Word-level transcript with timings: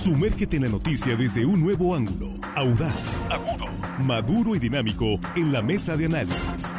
Sumérgete 0.00 0.56
en 0.56 0.62
la 0.62 0.70
noticia 0.70 1.14
desde 1.14 1.44
un 1.44 1.60
nuevo 1.60 1.94
ángulo, 1.94 2.32
audaz, 2.56 3.20
agudo, 3.28 3.66
maduro 3.98 4.56
y 4.56 4.58
dinámico 4.58 5.20
en 5.36 5.52
la 5.52 5.60
mesa 5.60 5.94
de 5.94 6.06
análisis. 6.06 6.72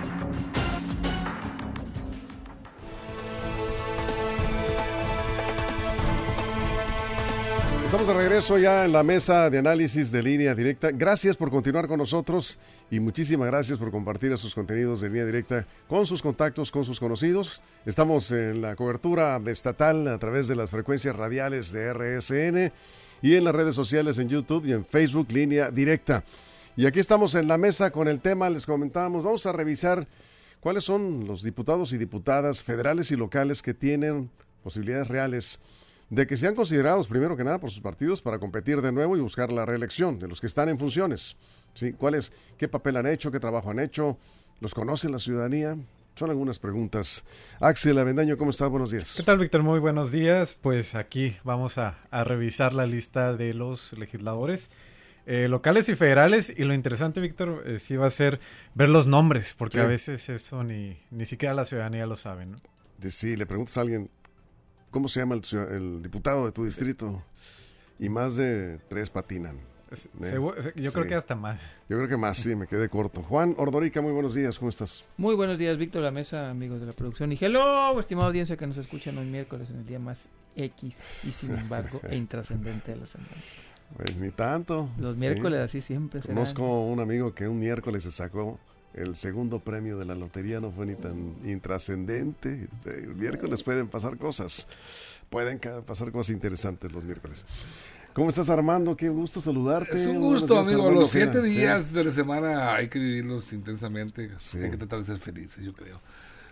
Estamos 7.85 8.07
de 8.07 8.13
regreso 8.15 8.57
ya 8.57 8.85
en 8.85 8.91
la 8.91 9.03
mesa 9.03 9.51
de 9.51 9.59
análisis 9.59 10.11
de 10.11 10.23
línea 10.23 10.55
directa. 10.55 10.89
Gracias 10.91 11.37
por 11.37 11.51
continuar 11.51 11.87
con 11.87 11.99
nosotros 11.99 12.57
y 12.89 12.99
muchísimas 12.99 13.45
gracias 13.45 13.77
por 13.77 13.91
compartir 13.91 14.31
esos 14.31 14.55
contenidos 14.55 15.01
de 15.01 15.09
línea 15.09 15.25
directa 15.27 15.67
con 15.87 16.07
sus 16.07 16.23
contactos, 16.23 16.71
con 16.71 16.85
sus 16.85 16.99
conocidos. 16.99 17.61
Estamos 17.85 18.31
en 18.31 18.63
la 18.63 18.75
cobertura 18.75 19.39
estatal 19.45 20.07
a 20.07 20.17
través 20.17 20.47
de 20.47 20.55
las 20.55 20.71
frecuencias 20.71 21.15
radiales 21.15 21.71
de 21.71 21.93
RSN 21.93 22.71
y 23.21 23.35
en 23.35 23.43
las 23.43 23.55
redes 23.55 23.75
sociales 23.75 24.17
en 24.17 24.29
YouTube 24.29 24.65
y 24.65 24.73
en 24.73 24.85
Facebook 24.85 25.31
línea 25.31 25.71
directa. 25.71 26.23
Y 26.75 26.85
aquí 26.85 26.99
estamos 26.99 27.35
en 27.35 27.47
la 27.47 27.57
mesa 27.57 27.91
con 27.91 28.07
el 28.07 28.19
tema, 28.21 28.49
les 28.49 28.65
comentábamos, 28.65 29.23
vamos 29.23 29.45
a 29.45 29.51
revisar 29.51 30.07
cuáles 30.59 30.83
son 30.83 31.27
los 31.27 31.43
diputados 31.43 31.93
y 31.93 31.97
diputadas 31.97 32.63
federales 32.63 33.11
y 33.11 33.15
locales 33.15 33.61
que 33.61 33.73
tienen 33.73 34.29
posibilidades 34.63 35.07
reales 35.07 35.59
de 36.09 36.27
que 36.27 36.37
sean 36.37 36.55
considerados 36.55 37.07
primero 37.07 37.37
que 37.37 37.43
nada 37.43 37.59
por 37.59 37.71
sus 37.71 37.81
partidos 37.81 38.21
para 38.21 38.39
competir 38.39 38.81
de 38.81 38.91
nuevo 38.91 39.15
y 39.15 39.21
buscar 39.21 39.51
la 39.51 39.65
reelección 39.65 40.19
de 40.19 40.27
los 40.27 40.41
que 40.41 40.47
están 40.47 40.69
en 40.69 40.77
funciones. 40.77 41.37
¿Sí? 41.73 41.93
¿Cuáles, 41.93 42.33
¿Qué 42.57 42.67
papel 42.67 42.97
han 42.97 43.07
hecho? 43.07 43.31
¿Qué 43.31 43.39
trabajo 43.39 43.71
han 43.71 43.79
hecho? 43.79 44.17
¿Los 44.59 44.73
conoce 44.73 45.09
la 45.09 45.19
ciudadanía? 45.19 45.77
Son 46.21 46.29
algunas 46.29 46.59
preguntas. 46.59 47.23
Axel 47.59 47.97
Avendaño, 47.97 48.37
¿cómo 48.37 48.51
estás? 48.51 48.69
Buenos 48.69 48.91
días. 48.91 49.15
¿Qué 49.17 49.23
tal, 49.23 49.39
Víctor? 49.39 49.63
Muy 49.63 49.79
buenos 49.79 50.11
días. 50.11 50.55
Pues 50.61 50.93
aquí 50.93 51.35
vamos 51.43 51.79
a, 51.79 51.97
revisar 52.11 52.73
la 52.73 52.85
lista 52.85 53.33
de 53.33 53.55
los 53.55 53.93
legisladores 53.93 54.69
eh, 55.25 55.47
locales 55.47 55.89
y 55.89 55.95
federales. 55.95 56.53
Y 56.55 56.63
lo 56.63 56.75
interesante, 56.75 57.21
Víctor, 57.21 57.63
eh, 57.65 57.79
sí 57.79 57.95
va 57.95 58.05
a 58.05 58.11
ser 58.11 58.39
ver 58.75 58.89
los 58.89 59.07
nombres, 59.07 59.55
porque 59.57 59.79
a 59.79 59.87
veces 59.87 60.29
eso 60.29 60.63
ni, 60.63 60.95
ni 61.09 61.25
siquiera 61.25 61.55
la 61.55 61.65
ciudadanía 61.65 62.05
lo 62.05 62.15
sabe, 62.15 62.45
¿no? 62.45 62.57
De 62.99 63.09
sí, 63.09 63.35
le 63.35 63.47
preguntas 63.47 63.79
a 63.79 63.81
alguien, 63.81 64.11
¿Cómo 64.91 65.07
se 65.07 65.21
llama 65.21 65.33
el, 65.33 66.03
diputado 66.03 66.45
de 66.45 66.51
tu 66.51 66.65
distrito? 66.65 67.23
Y 67.97 68.09
más 68.09 68.35
de 68.35 68.77
tres 68.89 69.09
patinan. 69.09 69.70
¿Eh? 69.91 70.73
yo 70.75 70.93
creo 70.93 71.05
que 71.05 71.15
hasta 71.15 71.35
más. 71.35 71.59
Yo 71.89 71.97
creo 71.97 72.07
que 72.07 72.17
más, 72.17 72.37
sí, 72.37 72.55
me 72.55 72.65
quedé 72.65 72.87
corto. 72.87 73.21
Juan 73.23 73.55
Ordorica, 73.57 74.01
muy 74.01 74.13
buenos 74.13 74.33
días, 74.33 74.57
¿cómo 74.57 74.69
estás? 74.69 75.03
Muy 75.17 75.35
buenos 75.35 75.57
días, 75.57 75.77
Víctor 75.77 76.01
La 76.01 76.11
Mesa, 76.11 76.49
amigos 76.49 76.79
de 76.79 76.85
la 76.85 76.93
producción. 76.93 77.31
Y 77.33 77.37
hello, 77.39 77.99
estimada 77.99 78.27
audiencia 78.27 78.55
que 78.55 78.65
nos 78.65 78.77
escuchan 78.77 79.17
hoy 79.17 79.25
miércoles 79.25 79.69
en 79.69 79.79
el 79.79 79.85
día 79.85 79.99
más 79.99 80.29
X 80.55 80.95
y 81.23 81.31
sin 81.31 81.51
embargo 81.51 81.99
e 82.09 82.15
intrascendente 82.15 82.91
de 82.91 82.97
la 82.97 83.05
semana. 83.05 83.31
Pues 83.97 84.17
ni 84.17 84.29
tanto. 84.29 84.89
Los 84.97 85.17
miércoles 85.17 85.59
así 85.59 85.81
siempre 85.81 86.21
se 86.21 86.29
Conozco 86.29 86.85
un 86.85 87.01
amigo 87.01 87.33
que 87.35 87.47
un 87.47 87.59
miércoles 87.59 88.03
se 88.03 88.11
sacó 88.11 88.57
el 88.93 89.15
segundo 89.15 89.59
premio 89.59 89.97
de 89.97 90.05
la 90.05 90.15
lotería 90.15 90.59
no 90.59 90.71
fue 90.71 90.85
ni 90.85 90.95
tan 90.95 91.35
intrascendente. 91.45 92.67
Este, 92.71 93.03
el 93.03 93.15
miércoles 93.15 93.63
pueden 93.63 93.87
pasar 93.87 94.17
cosas. 94.17 94.67
Pueden 95.29 95.59
pasar 95.85 96.11
cosas 96.11 96.33
interesantes 96.33 96.91
los 96.91 97.05
miércoles. 97.05 97.45
¿Cómo 98.13 98.27
estás, 98.27 98.49
Armando? 98.49 98.97
Qué 98.97 99.07
gusto 99.09 99.39
saludarte. 99.41 99.95
Es 99.95 100.05
un 100.05 100.19
gusto, 100.19 100.59
amigo. 100.59 100.91
Los 100.91 101.11
siete 101.11 101.41
días 101.41 101.93
de 101.93 102.03
la 102.03 102.11
semana 102.11 102.75
hay 102.75 102.89
que 102.89 102.99
vivirlos 102.99 103.53
intensamente. 103.53 104.31
Hay 104.55 104.69
que 104.69 104.77
tratar 104.77 104.99
de 104.99 105.05
ser 105.05 105.17
felices, 105.17 105.63
yo 105.63 105.73
creo. 105.73 105.99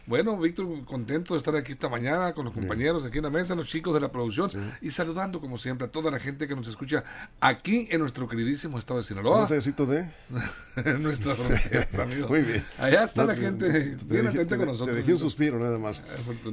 Bueno, 0.05 0.37
Víctor, 0.37 0.67
contento 0.85 1.33
de 1.33 1.37
estar 1.37 1.55
aquí 1.55 1.73
esta 1.73 1.89
mañana 1.89 2.33
con 2.33 2.45
los 2.45 2.53
compañeros 2.53 3.05
aquí 3.05 3.17
en 3.17 3.25
la 3.25 3.29
mesa, 3.29 3.55
los 3.55 3.67
chicos 3.67 3.93
de 3.93 3.99
la 3.99 4.11
producción 4.11 4.49
y 4.81 4.91
saludando 4.91 5.39
como 5.39 5.57
siempre 5.57 5.87
a 5.87 5.91
toda 5.91 6.09
la 6.09 6.19
gente 6.19 6.47
que 6.47 6.55
nos 6.55 6.67
escucha 6.67 7.03
aquí 7.39 7.87
en 7.91 8.01
nuestro 8.01 8.27
queridísimo 8.27 8.79
estado 8.79 8.99
de 8.99 9.03
Sinaloa. 9.03 9.41
necesito 9.41 9.85
de 9.85 10.09
nuestra 10.99 11.33
amigo. 12.03 12.27
Muy 12.27 12.41
bien. 12.41 12.65
Allá 12.77 13.03
está 13.03 13.25
la 13.25 13.35
gente 13.35 13.97
bien 14.03 14.27
atenta 14.27 14.57
con 14.57 14.67
nosotros. 14.67 14.89
Te 14.89 14.95
dejé 14.95 15.13
un 15.13 15.19
suspiro 15.19 15.59
nada 15.59 15.77
más. 15.77 16.03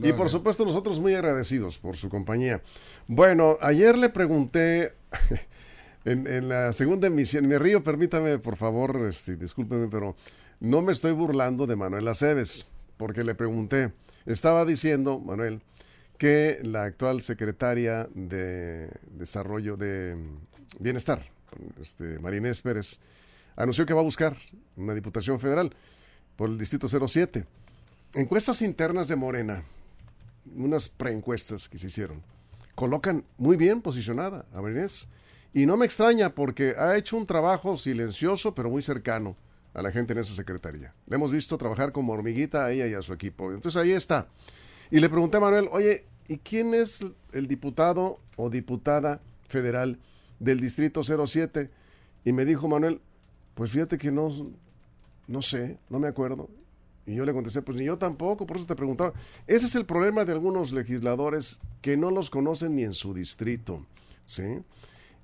Y 0.02 0.12
por 0.12 0.28
supuesto 0.28 0.64
nosotros 0.64 1.00
muy 1.00 1.14
agradecidos 1.14 1.78
por 1.78 1.96
su 1.96 2.08
compañía. 2.08 2.62
Bueno, 3.06 3.56
ayer 3.60 3.96
le 3.96 4.08
pregunté 4.10 4.94
en, 6.04 6.48
la 6.48 6.72
segunda 6.72 7.06
emisión, 7.06 7.46
me 7.48 7.58
río, 7.58 7.82
permítame 7.82 8.38
por 8.38 8.56
favor, 8.56 9.06
este, 9.08 9.36
discúlpeme, 9.36 9.88
pero 9.88 10.16
no 10.60 10.82
me 10.82 10.92
estoy 10.92 11.12
burlando 11.12 11.66
de 11.66 11.76
Manuel 11.76 12.08
Aceves 12.08 12.66
porque 12.96 13.24
le 13.24 13.34
pregunté, 13.34 13.92
estaba 14.24 14.64
diciendo, 14.64 15.18
Manuel, 15.18 15.62
que 16.18 16.60
la 16.62 16.84
actual 16.84 17.22
secretaria 17.22 18.08
de 18.14 18.90
Desarrollo 19.10 19.76
de 19.76 20.16
Bienestar, 20.78 21.22
este, 21.80 22.18
Marinés 22.18 22.62
Pérez, 22.62 23.00
anunció 23.54 23.86
que 23.86 23.94
va 23.94 24.00
a 24.00 24.04
buscar 24.04 24.36
una 24.76 24.94
diputación 24.94 25.38
federal 25.38 25.74
por 26.36 26.50
el 26.50 26.58
Distrito 26.58 26.88
07. 26.88 27.44
Encuestas 28.14 28.62
internas 28.62 29.08
de 29.08 29.16
Morena, 29.16 29.62
unas 30.54 30.88
preencuestas 30.88 31.68
que 31.68 31.78
se 31.78 31.88
hicieron, 31.88 32.22
colocan 32.74 33.24
muy 33.36 33.56
bien 33.56 33.82
posicionada 33.82 34.46
a 34.52 34.60
Marinés. 34.60 35.08
Y 35.52 35.64
no 35.64 35.76
me 35.76 35.86
extraña 35.86 36.34
porque 36.34 36.74
ha 36.76 36.96
hecho 36.98 37.16
un 37.16 37.26
trabajo 37.26 37.76
silencioso 37.76 38.54
pero 38.54 38.68
muy 38.68 38.82
cercano 38.82 39.36
a 39.76 39.82
la 39.82 39.92
gente 39.92 40.14
en 40.14 40.20
esa 40.20 40.34
secretaría. 40.34 40.94
Le 41.06 41.16
hemos 41.16 41.30
visto 41.30 41.58
trabajar 41.58 41.92
como 41.92 42.14
hormiguita 42.14 42.64
a 42.64 42.72
ella 42.72 42.86
y 42.86 42.94
a 42.94 43.02
su 43.02 43.12
equipo. 43.12 43.52
Entonces 43.52 43.80
ahí 43.80 43.92
está. 43.92 44.26
Y 44.90 45.00
le 45.00 45.10
pregunté 45.10 45.36
a 45.36 45.40
Manuel, 45.40 45.68
oye, 45.70 46.06
¿y 46.28 46.38
quién 46.38 46.72
es 46.72 47.04
el 47.32 47.46
diputado 47.46 48.18
o 48.38 48.48
diputada 48.48 49.20
federal 49.48 49.98
del 50.40 50.60
Distrito 50.60 51.02
07? 51.02 51.70
Y 52.24 52.32
me 52.32 52.46
dijo 52.46 52.68
Manuel, 52.68 53.02
pues 53.54 53.70
fíjate 53.70 53.98
que 53.98 54.10
no, 54.10 54.32
no 55.26 55.42
sé, 55.42 55.76
no 55.90 55.98
me 55.98 56.08
acuerdo. 56.08 56.48
Y 57.04 57.14
yo 57.14 57.26
le 57.26 57.34
contesté, 57.34 57.60
pues 57.60 57.76
ni 57.76 57.84
yo 57.84 57.98
tampoco, 57.98 58.46
por 58.46 58.56
eso 58.56 58.64
te 58.64 58.76
preguntaba. 58.76 59.12
Ese 59.46 59.66
es 59.66 59.74
el 59.74 59.84
problema 59.84 60.24
de 60.24 60.32
algunos 60.32 60.72
legisladores 60.72 61.60
que 61.82 61.98
no 61.98 62.10
los 62.10 62.30
conocen 62.30 62.76
ni 62.76 62.84
en 62.84 62.94
su 62.94 63.12
distrito, 63.12 63.84
¿sí? 64.24 64.62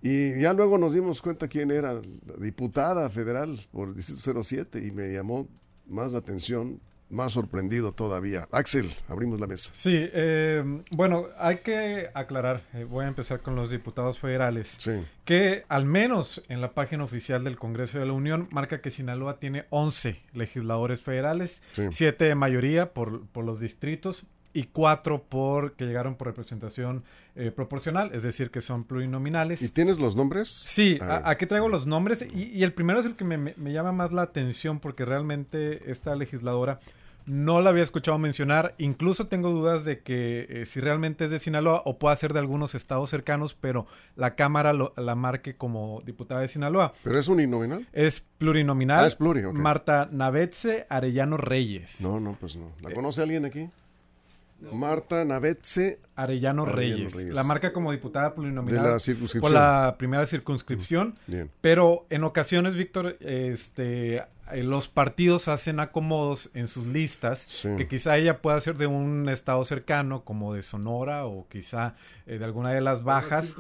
Y 0.03 0.41
ya 0.41 0.53
luego 0.53 0.79
nos 0.79 0.95
dimos 0.95 1.23
cuenta 1.23 1.47
quién 1.47 1.71
era 1.71 1.95
la 1.95 2.03
diputada 2.39 3.09
federal 3.09 3.59
por 3.71 3.89
el 3.89 3.95
Distrito 3.95 4.43
07 4.43 4.85
y 4.85 4.91
me 4.91 5.13
llamó 5.13 5.47
más 5.87 6.13
la 6.13 6.19
atención, 6.19 6.81
más 7.09 7.33
sorprendido 7.33 7.93
todavía. 7.93 8.49
Axel, 8.51 8.93
abrimos 9.07 9.39
la 9.39 9.47
mesa. 9.47 9.71
Sí, 9.75 9.95
eh, 9.95 10.65
bueno, 10.91 11.27
hay 11.39 11.59
que 11.59 12.09
aclarar, 12.15 12.63
eh, 12.73 12.85
voy 12.85 13.05
a 13.05 13.09
empezar 13.09 13.43
con 13.43 13.55
los 13.55 13.71
diputados 13.71 14.19
federales, 14.19 14.77
que 15.25 15.65
al 15.69 15.85
menos 15.85 16.43
en 16.49 16.61
la 16.61 16.73
página 16.73 17.05
oficial 17.05 17.45
del 17.45 17.57
Congreso 17.57 18.01
de 18.01 18.07
la 18.07 18.13
Unión 18.13 18.49
marca 18.51 18.81
que 18.81 18.91
Sinaloa 18.91 19.39
tiene 19.39 19.67
11 19.71 20.21
legisladores 20.33 21.01
federales, 21.01 21.63
7 21.91 22.25
de 22.25 22.35
mayoría 22.35 22.93
por, 22.93 23.27
por 23.29 23.45
los 23.45 23.61
distritos, 23.61 24.27
y 24.53 24.65
cuatro 24.65 25.23
por 25.23 25.73
que 25.73 25.85
llegaron 25.85 26.15
por 26.15 26.29
representación 26.29 27.05
eh, 27.35 27.51
proporcional, 27.51 28.11
es 28.13 28.23
decir, 28.23 28.51
que 28.51 28.61
son 28.61 28.85
plurinominales. 28.85 29.63
¿Y 29.63 29.69
tienes 29.69 29.99
los 29.99 30.15
nombres? 30.17 30.49
Sí, 30.51 30.99
aquí 31.25 31.47
traigo 31.47 31.69
los 31.69 31.87
nombres 31.87 32.27
y, 32.35 32.63
el 32.63 32.73
primero 32.73 33.01
es 33.01 33.07
el 33.07 33.15
que 33.15 33.25
me, 33.25 33.73
llama 33.73 33.93
más 33.93 34.13
la 34.13 34.23
atención 34.23 34.81
porque 34.81 35.05
realmente 35.05 35.91
esta 35.91 36.15
legisladora 36.15 36.81
no 37.25 37.61
la 37.61 37.71
había 37.71 37.85
escuchado 37.85 38.19
mencionar, 38.19 38.75
incluso 38.79 39.29
tengo 39.29 39.51
dudas 39.51 39.85
de 39.85 40.01
que 40.01 40.47
eh, 40.49 40.67
si 40.67 40.81
realmente 40.81 41.27
es 41.27 41.31
de 41.31 41.39
Sinaloa 41.39 41.83
o 41.85 41.97
pueda 41.97 42.17
ser 42.17 42.33
de 42.33 42.41
algunos 42.41 42.75
estados 42.75 43.11
cercanos, 43.11 43.55
pero 43.55 43.87
la 44.17 44.35
Cámara 44.35 44.73
la 44.73 45.15
marque 45.15 45.55
como 45.55 46.03
diputada 46.05 46.41
de 46.41 46.49
Sinaloa. 46.49 46.93
¿Pero 47.05 47.21
es 47.21 47.29
uninominal? 47.29 47.87
Es 47.93 48.25
plurinominal. 48.39 49.05
Ah, 49.05 49.07
es 49.07 49.15
pluri, 49.15 49.43
Marta 49.53 50.09
Navetze 50.11 50.87
Arellano 50.91 51.37
Reyes. 51.37 52.01
No, 52.01 52.19
no, 52.19 52.37
pues 52.41 52.57
no. 52.57 52.73
¿La 52.83 52.93
conoce 52.93 53.23
alguien 53.23 53.45
aquí? 53.45 53.71
Marta 54.71 55.25
Navetze 55.25 55.99
Arellano, 56.15 56.65
Reyes. 56.65 57.15
La 57.15 57.43
marca 57.43 57.73
como 57.73 57.91
diputada 57.91 58.35
plurinominal 58.35 58.99
por 59.41 59.51
la 59.51 59.97
primera 59.99 60.27
circunscripción. 60.27 61.15
Pero 61.61 62.07
en 62.11 62.25
ocasiones, 62.25 62.75
Víctor, 62.75 63.17
este, 63.21 64.23
eh, 64.53 64.63
los 64.63 64.89
partidos 64.89 65.49
hacen 65.49 65.81
acomodos 65.81 66.51
en 66.55 66.69
sus 66.69 66.87
listas 66.87 67.67
que 67.77 67.89
quizá 67.89 68.17
ella 68.19 68.43
pueda 68.43 68.61
ser 68.61 68.77
de 68.77 68.87
un 68.87 69.29
estado 69.29 69.65
cercano, 69.65 70.25
como 70.25 70.55
de 70.55 70.63
Sonora 70.63 71.27
o 71.27 71.49
quizá 71.49 71.95
eh, 72.27 72.39
de 72.39 72.45
alguna 72.45 72.71
de 72.71 72.81
las 72.81 73.03
bajas. 73.03 73.57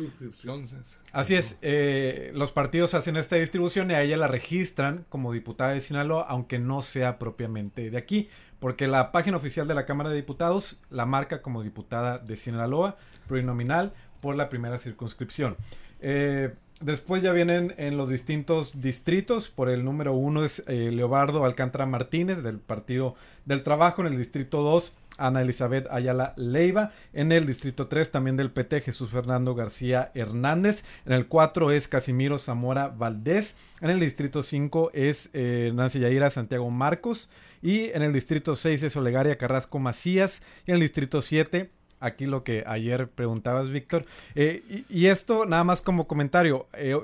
Así 1.12 1.34
es, 1.34 1.56
eh, 1.62 2.32
los 2.34 2.52
partidos 2.52 2.94
hacen 2.94 3.16
esta 3.16 3.36
distribución 3.36 3.90
y 3.90 3.94
a 3.94 4.02
ella 4.02 4.16
la 4.16 4.28
registran 4.28 5.04
como 5.08 5.32
diputada 5.32 5.72
de 5.72 5.80
Sinaloa, 5.80 6.26
aunque 6.28 6.58
no 6.58 6.82
sea 6.82 7.18
propiamente 7.18 7.90
de 7.90 7.98
aquí 7.98 8.28
porque 8.62 8.86
la 8.86 9.10
página 9.10 9.36
oficial 9.36 9.66
de 9.66 9.74
la 9.74 9.86
Cámara 9.86 10.10
de 10.10 10.14
Diputados 10.14 10.78
la 10.88 11.04
marca 11.04 11.42
como 11.42 11.64
diputada 11.64 12.18
de 12.18 12.36
Sinaloa, 12.36 12.96
plurinominal, 13.26 13.92
por 14.20 14.36
la 14.36 14.48
primera 14.48 14.78
circunscripción. 14.78 15.56
Eh, 16.00 16.54
después 16.80 17.24
ya 17.24 17.32
vienen 17.32 17.74
en 17.76 17.96
los 17.96 18.08
distintos 18.08 18.80
distritos, 18.80 19.48
por 19.48 19.68
el 19.68 19.84
número 19.84 20.12
uno 20.12 20.44
es 20.44 20.62
eh, 20.68 20.92
Leobardo 20.92 21.44
Alcántara 21.44 21.86
Martínez 21.86 22.44
del 22.44 22.60
Partido 22.60 23.16
del 23.46 23.64
Trabajo, 23.64 24.02
en 24.02 24.12
el 24.12 24.16
distrito 24.16 24.62
2 24.62 24.92
Ana 25.26 25.42
Elizabeth 25.42 25.86
Ayala 25.90 26.34
Leiva. 26.36 26.92
En 27.12 27.32
el 27.32 27.46
distrito 27.46 27.88
3 27.88 28.10
también 28.10 28.36
del 28.36 28.50
PT 28.50 28.80
Jesús 28.80 29.10
Fernando 29.10 29.54
García 29.54 30.10
Hernández. 30.14 30.84
En 31.06 31.12
el 31.12 31.26
4 31.26 31.70
es 31.70 31.88
Casimiro 31.88 32.38
Zamora 32.38 32.88
Valdés. 32.88 33.56
En 33.80 33.90
el 33.90 34.00
distrito 34.00 34.42
5 34.42 34.90
es 34.94 35.30
eh, 35.32 35.72
Nancy 35.74 36.00
Yaira 36.00 36.30
Santiago 36.30 36.70
Marcos. 36.70 37.30
Y 37.62 37.90
en 37.90 38.02
el 38.02 38.12
distrito 38.12 38.54
6 38.54 38.82
es 38.82 38.96
Olegaria 38.96 39.38
Carrasco 39.38 39.78
Macías. 39.78 40.42
Y 40.66 40.70
en 40.72 40.76
el 40.76 40.80
distrito 40.80 41.20
7 41.22 41.70
aquí 42.02 42.26
lo 42.26 42.44
que 42.44 42.64
ayer 42.66 43.08
preguntabas, 43.08 43.70
Víctor. 43.70 44.04
Eh, 44.34 44.84
y, 44.90 45.06
esto 45.06 45.46
nada 45.46 45.64
más 45.64 45.80
como 45.80 46.06
comentario. 46.06 46.66
Eh, 46.74 46.98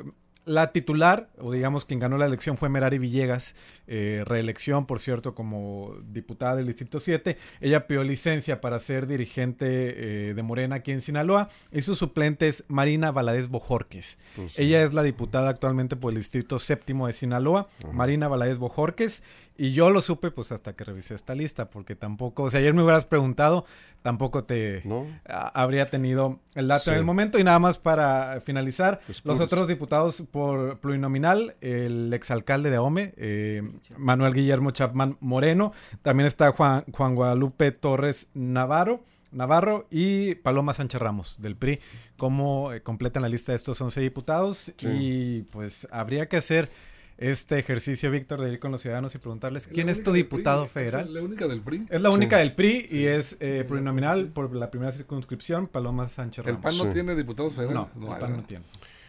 la 0.48 0.72
titular, 0.72 1.28
o 1.38 1.52
digamos 1.52 1.84
quien 1.84 2.00
ganó 2.00 2.16
la 2.16 2.26
elección 2.26 2.56
fue 2.56 2.68
Merari 2.68 2.98
Villegas, 2.98 3.54
eh, 3.86 4.24
reelección, 4.26 4.86
por 4.86 4.98
cierto, 4.98 5.34
como 5.34 5.94
diputada 6.10 6.56
del 6.56 6.66
Distrito 6.66 7.00
7. 7.00 7.36
Ella 7.60 7.86
pidió 7.86 8.02
licencia 8.02 8.60
para 8.60 8.80
ser 8.80 9.06
dirigente 9.06 9.66
eh, 9.68 10.34
de 10.34 10.42
Morena 10.42 10.76
aquí 10.76 10.90
en 10.90 11.02
Sinaloa 11.02 11.50
y 11.70 11.82
su 11.82 11.94
suplente 11.94 12.48
es 12.48 12.64
Marina 12.68 13.10
Valadez 13.10 13.48
Bojorques. 13.48 14.18
Pues 14.36 14.58
Ella 14.58 14.82
es 14.82 14.94
la 14.94 15.02
diputada 15.02 15.50
actualmente 15.50 15.96
por 15.96 16.12
el 16.12 16.18
Distrito 16.18 16.58
Séptimo 16.58 17.06
de 17.06 17.12
Sinaloa, 17.12 17.68
Marina 17.92 18.26
Valadez 18.26 18.58
Bojorques. 18.58 19.22
Y 19.60 19.72
yo 19.72 19.90
lo 19.90 20.00
supe 20.00 20.30
pues 20.30 20.52
hasta 20.52 20.74
que 20.74 20.84
revisé 20.84 21.16
esta 21.16 21.34
lista, 21.34 21.68
porque 21.68 21.96
tampoco, 21.96 22.44
o 22.44 22.50
sea, 22.50 22.60
ayer 22.60 22.72
me 22.74 22.82
hubieras 22.84 23.04
preguntado, 23.04 23.64
tampoco 24.02 24.44
te 24.44 24.84
habría 25.26 25.84
tenido 25.86 26.38
el 26.54 26.68
dato 26.68 26.92
en 26.92 26.98
el 26.98 27.04
momento. 27.04 27.40
Y 27.40 27.44
nada 27.44 27.58
más 27.58 27.76
para 27.76 28.40
finalizar, 28.40 29.00
los 29.24 29.40
otros 29.40 29.66
diputados 29.66 30.22
por 30.30 30.78
plurinominal, 30.78 31.56
el 31.60 32.14
exalcalde 32.14 32.70
de 32.70 32.78
Ome, 32.78 33.14
eh, 33.16 33.62
Manuel 33.96 34.32
Guillermo 34.32 34.70
Chapman 34.70 35.16
Moreno, 35.18 35.72
también 36.02 36.28
está 36.28 36.52
Juan, 36.52 36.84
Juan 36.92 37.16
Guadalupe 37.16 37.72
Torres 37.72 38.30
Navarro. 38.34 39.00
Navarro 39.30 39.86
y 39.90 40.36
Paloma 40.36 40.72
Sánchez 40.72 41.02
Ramos 41.02 41.36
del 41.42 41.54
PRI, 41.54 41.80
como 42.16 42.72
eh, 42.72 42.80
completan 42.80 43.20
la 43.20 43.28
lista 43.28 43.52
de 43.52 43.56
estos 43.56 43.78
11 43.78 44.00
diputados 44.00 44.72
y 44.80 45.42
pues 45.42 45.86
habría 45.90 46.30
que 46.30 46.38
hacer 46.38 46.70
este 47.18 47.58
ejercicio, 47.58 48.10
Víctor, 48.12 48.40
de 48.40 48.52
ir 48.52 48.60
con 48.60 48.70
los 48.70 48.80
ciudadanos 48.80 49.14
y 49.14 49.18
preguntarles 49.18 49.66
quién 49.66 49.88
es 49.88 50.02
tu 50.02 50.12
diputado 50.12 50.66
federal. 50.66 51.06
Es 51.06 51.12
la 51.12 51.22
única 51.22 51.48
del 51.48 51.60
PRI. 51.60 51.86
Es 51.90 52.00
la 52.00 52.10
única 52.10 52.38
del 52.38 52.54
PRI 52.54 52.86
y 52.90 53.06
es 53.06 53.36
eh, 53.40 53.64
plurinominal 53.66 54.28
por 54.28 54.54
la 54.54 54.70
primera 54.70 54.92
circunscripción, 54.92 55.66
Paloma 55.66 56.08
Sánchez 56.08 56.44
Ramos. 56.44 56.58
¿El 56.58 56.62
PAN 56.62 56.78
no 56.78 56.92
tiene 56.92 57.16
diputados 57.16 57.54
federales? 57.54 57.88
No, 57.96 58.14
el 58.14 58.20
PAN 58.20 58.36
no 58.36 58.42
tiene. 58.44 58.64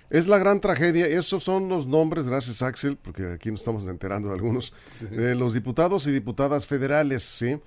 Es 0.10 0.28
la 0.28 0.40
gran 0.40 0.60
tragedia, 0.60 1.06
esos 1.06 1.44
son 1.44 1.70
los 1.70 1.86
nombres, 1.86 2.28
gracias 2.28 2.64
Axel, 2.64 2.98
porque 2.98 3.28
aquí 3.28 3.52
nos 3.52 3.60
estamos 3.60 3.86
enterando 3.86 4.30
de 4.30 4.34
algunos, 4.34 4.74
de 5.12 5.36
los 5.36 5.54
diputados 5.54 6.08
y 6.08 6.12
diputadas 6.12 6.66
federales, 6.66 7.24
¿sí? 7.24 7.60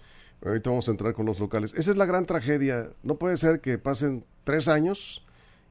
Ahorita 0.44 0.70
vamos 0.70 0.88
a 0.88 0.90
entrar 0.90 1.14
con 1.14 1.24
los 1.24 1.38
locales. 1.38 1.72
Esa 1.74 1.92
es 1.92 1.96
la 1.96 2.04
gran 2.04 2.26
tragedia. 2.26 2.90
No 3.04 3.14
puede 3.14 3.36
ser 3.36 3.60
que 3.60 3.78
pasen 3.78 4.24
tres 4.42 4.66
años 4.66 5.24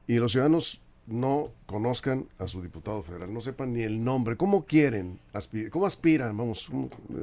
y 0.06 0.16
los 0.16 0.32
ciudadanos 0.32 0.80
no 1.06 1.50
conozcan 1.66 2.26
a 2.38 2.46
su 2.48 2.62
diputado 2.62 3.02
federal, 3.02 3.32
no 3.32 3.40
sepan 3.40 3.72
ni 3.72 3.82
el 3.82 4.04
nombre. 4.04 4.36
¿Cómo 4.36 4.64
quieren? 4.64 5.18
¿Cómo 5.70 5.86
aspiran? 5.86 6.36
Vamos, 6.36 6.70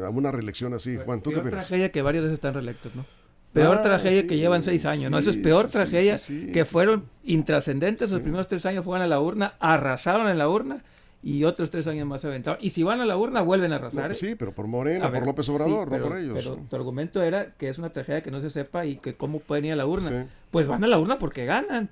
a 0.03 0.09
una 0.09 0.31
reelección 0.31 0.73
así. 0.73 0.97
Juan, 0.97 1.21
¿tú 1.21 1.29
qué 1.31 1.41
piensas? 1.41 1.67
tragedia 1.67 1.91
que 1.91 2.01
varios 2.01 2.25
de 2.25 2.33
están 2.33 2.53
reelectos, 2.53 2.95
¿no? 2.95 3.05
Peor 3.53 3.77
ah, 3.79 3.83
tragedia 3.83 4.27
que 4.27 4.37
llevan 4.37 4.61
seis 4.61 4.85
años, 4.85 5.09
¿no? 5.09 5.17
Eso 5.17 5.31
es 5.31 5.37
peor 5.37 5.69
tragedia 5.69 6.19
que 6.53 6.65
fueron 6.65 7.05
intrascendentes. 7.23 8.11
Los 8.11 8.21
primeros 8.21 8.47
tres 8.47 8.65
años 8.65 8.85
fueron 8.85 9.03
a 9.03 9.07
la 9.07 9.19
urna, 9.19 9.55
arrasaron 9.59 10.29
en 10.29 10.37
la 10.37 10.47
urna 10.47 10.83
y 11.23 11.43
otros 11.45 11.71
tres 11.71 11.87
años 11.87 12.07
más 12.07 12.21
se 12.21 12.27
aventaron. 12.27 12.59
Y 12.63 12.69
si 12.69 12.83
van 12.83 13.01
a 13.01 13.05
la 13.05 13.17
urna, 13.17 13.41
vuelven 13.41 13.73
a 13.73 13.77
arrasar. 13.77 14.13
sí, 14.13 14.35
pero 14.35 14.51
por 14.51 14.67
Morena, 14.67 15.11
por 15.11 15.25
López 15.25 15.49
Obrador, 15.49 15.91
no 15.91 16.07
por 16.07 16.17
ellos. 16.17 16.35
Pero 16.35 16.59
tu 16.69 16.75
argumento 16.75 17.23
era 17.23 17.53
que 17.53 17.69
es 17.69 17.79
una 17.79 17.89
tragedia 17.89 18.21
que 18.21 18.29
no 18.29 18.39
se 18.39 18.51
sepa 18.51 18.85
y 18.85 18.97
que 18.97 19.15
cómo 19.15 19.39
pueden 19.39 19.65
ir 19.65 19.73
a 19.73 19.77
la 19.77 19.87
urna. 19.87 20.27
Pues 20.51 20.67
van 20.67 20.83
a 20.83 20.87
la 20.87 20.99
urna 20.99 21.17
porque 21.17 21.45
ganan 21.45 21.89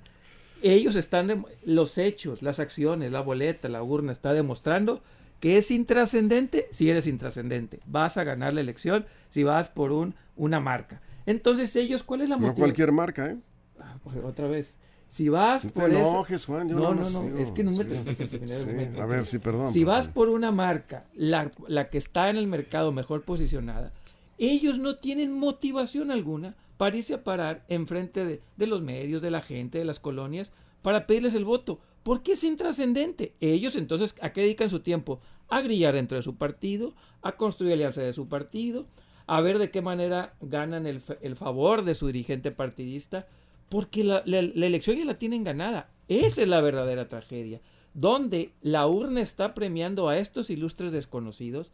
ellos 0.62 0.96
están, 0.96 1.46
los 1.64 1.98
hechos, 1.98 2.42
las 2.42 2.60
acciones, 2.60 3.12
la 3.12 3.20
boleta, 3.20 3.68
la 3.68 3.82
urna, 3.82 4.12
está 4.12 4.32
demostrando 4.32 5.02
que 5.40 5.56
es 5.56 5.70
intrascendente 5.70 6.68
si 6.72 6.90
eres 6.90 7.06
intrascendente. 7.06 7.80
Vas 7.86 8.16
a 8.16 8.24
ganar 8.24 8.54
la 8.54 8.60
elección 8.60 9.06
si 9.30 9.42
vas 9.42 9.68
por 9.68 9.92
un, 9.92 10.14
una 10.36 10.60
marca. 10.60 11.00
Entonces 11.26 11.74
ellos, 11.76 12.02
¿cuál 12.02 12.22
es 12.22 12.28
la 12.28 12.36
motivación? 12.36 12.58
No 12.58 12.64
cualquier 12.64 12.92
marca, 12.92 13.26
¿eh? 13.26 13.36
Ah, 13.80 13.98
pues, 14.02 14.16
otra 14.24 14.48
vez. 14.48 14.76
Si 15.10 15.28
vas 15.28 15.64
por 15.64 15.90
enojes, 15.90 16.44
Juan, 16.44 16.68
no, 16.68 16.94
no, 16.94 17.08
no, 17.08 17.38
es 17.38 17.50
que 17.50 17.64
no 17.64 17.70
me 17.70 19.00
A 19.00 19.06
ver, 19.06 19.24
sí, 19.24 19.38
perdón. 19.38 19.72
Si 19.72 19.82
vas 19.82 20.06
por 20.06 20.28
una 20.28 20.52
marca, 20.52 21.04
la, 21.14 21.50
la 21.66 21.88
que 21.88 21.96
está 21.96 22.28
en 22.28 22.36
el 22.36 22.46
mercado 22.46 22.92
mejor 22.92 23.22
posicionada, 23.22 23.92
ellos 24.36 24.78
no 24.78 24.96
tienen 24.96 25.38
motivación 25.38 26.10
alguna 26.10 26.54
para 26.78 26.96
a 26.98 27.24
parar 27.24 27.64
enfrente 27.68 28.24
de, 28.24 28.40
de 28.56 28.66
los 28.66 28.80
medios, 28.80 29.20
de 29.20 29.30
la 29.30 29.42
gente, 29.42 29.78
de 29.78 29.84
las 29.84 30.00
colonias, 30.00 30.52
para 30.80 31.06
pedirles 31.06 31.34
el 31.34 31.44
voto. 31.44 31.80
Porque 32.02 32.32
es 32.32 32.44
intrascendente. 32.44 33.34
Ellos 33.40 33.76
entonces, 33.76 34.14
¿a 34.22 34.32
qué 34.32 34.40
dedican 34.40 34.70
su 34.70 34.80
tiempo? 34.80 35.20
A 35.48 35.60
grillar 35.60 35.94
dentro 35.94 36.16
de 36.16 36.22
su 36.22 36.36
partido, 36.36 36.94
a 37.20 37.32
construir 37.32 37.74
alianza 37.74 38.00
de 38.00 38.14
su 38.14 38.28
partido, 38.28 38.86
a 39.26 39.42
ver 39.42 39.58
de 39.58 39.70
qué 39.70 39.82
manera 39.82 40.34
ganan 40.40 40.86
el, 40.86 41.00
favor 41.36 41.84
de 41.84 41.94
su 41.94 42.06
dirigente 42.06 42.50
partidista, 42.50 43.26
porque 43.68 44.04
la, 44.04 44.22
elección 44.24 44.96
ya 44.96 45.04
la 45.04 45.14
tienen 45.14 45.44
ganada. 45.44 45.90
Esa 46.08 46.42
es 46.42 46.48
la 46.48 46.62
verdadera 46.62 47.08
tragedia. 47.08 47.60
Donde 47.92 48.52
la 48.62 48.86
urna 48.86 49.20
está 49.20 49.52
premiando 49.52 50.08
a 50.08 50.16
estos 50.16 50.48
ilustres 50.48 50.92
desconocidos 50.92 51.72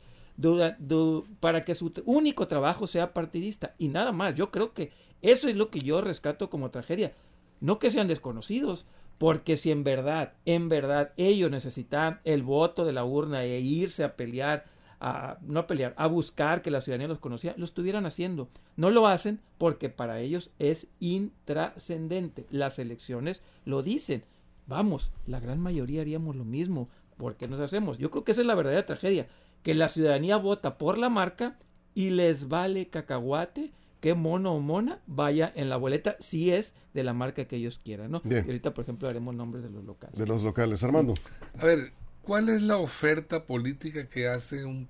para 1.41 1.63
que 1.63 1.75
su 1.75 1.93
único 2.05 2.49
trabajo 2.49 2.87
sea 2.87 3.13
partidista 3.13 3.75
y 3.79 3.89
nada 3.89 4.13
más. 4.13 4.35
Yo 4.35 4.51
creo 4.51 4.73
que 4.75 4.91
eso 5.23 5.49
es 5.49 5.57
lo 5.57 5.71
que 5.71 5.81
yo 5.81 6.01
rescato 6.01 6.51
como 6.51 6.71
tragedia. 6.71 7.13
No 7.61 7.79
que 7.79 7.91
sean 7.91 8.09
desconocidos, 8.09 8.85
porque 9.19 9.57
si 9.57 9.71
en 9.71 9.85
verdad, 9.85 10.35
en 10.45 10.69
verdad 10.69 11.13
ellos 11.17 11.51
necesitan 11.51 12.21
el 12.25 12.43
voto 12.43 12.85
de 12.85 12.93
la 12.93 13.05
urna 13.05 13.45
e 13.45 13.61
irse 13.61 14.05
a 14.05 14.17
pelear, 14.17 14.65
a, 15.01 15.39
no 15.43 15.61
a 15.61 15.67
pelear, 15.67 15.95
a 15.97 16.07
buscar 16.09 16.63
que 16.63 16.71
la 16.71 16.81
ciudadanía 16.81 17.09
los 17.09 17.21
conociera, 17.21 17.57
lo 17.57 17.65
estuvieran 17.65 18.07
haciendo. 18.07 18.49
No 18.77 18.91
lo 18.91 19.07
hacen 19.07 19.41
porque 19.57 19.89
para 19.89 20.21
ellos 20.21 20.51
es 20.59 20.89
intrascendente. 21.01 22.47
Las 22.51 22.79
elecciones 22.79 23.41
lo 23.65 23.83
dicen. 23.83 24.25
Vamos, 24.67 25.11
la 25.27 25.41
gran 25.41 25.61
mayoría 25.61 26.01
haríamos 26.01 26.37
lo 26.37 26.45
mismo. 26.45 26.89
¿Por 27.17 27.37
qué 27.37 27.47
nos 27.47 27.61
hacemos? 27.61 27.99
Yo 27.99 28.11
creo 28.11 28.25
que 28.25 28.33
esa 28.33 28.41
es 28.41 28.47
la 28.47 28.57
verdadera 28.57 28.87
tragedia 28.87 29.29
que 29.65 29.75
la 29.75 29.89
ciudadanía 29.89 30.37
vota 30.37 30.79
por 30.79 30.99
la 30.99 31.09
marca 31.09 31.59
y 31.95 32.11
les 32.11 32.49
vale 32.49 32.89
cacahuate 32.89 33.73
que 34.01 34.13
mono 34.13 34.53
o 34.53 34.61
mona 34.61 35.01
vaya 35.07 35.51
en 35.57 35.71
la 35.71 35.79
boleta 35.79 36.17
si 36.21 36.53
es 36.53 36.75
de 36.93 37.03
la 37.03 37.15
marca 37.15 37.47
que 37.47 37.57
ellos 37.57 37.81
quieran, 37.83 38.11
¿no? 38.11 38.21
Y 38.25 38.35
ahorita, 38.35 38.75
por 38.75 38.85
ejemplo, 38.85 39.09
haremos 39.09 39.35
nombres 39.35 39.65
de 39.65 39.71
los 39.71 39.83
locales. 39.83 40.19
De 40.19 40.27
los 40.27 40.43
locales. 40.43 40.85
Armando. 40.85 41.15
A 41.59 41.65
ver, 41.65 41.93
¿cuál 42.23 42.51
es 42.51 42.61
la 42.61 42.77
oferta 42.77 43.45
política 43.47 44.07
que 44.11 44.29
hace 44.29 44.67
un, 44.67 44.87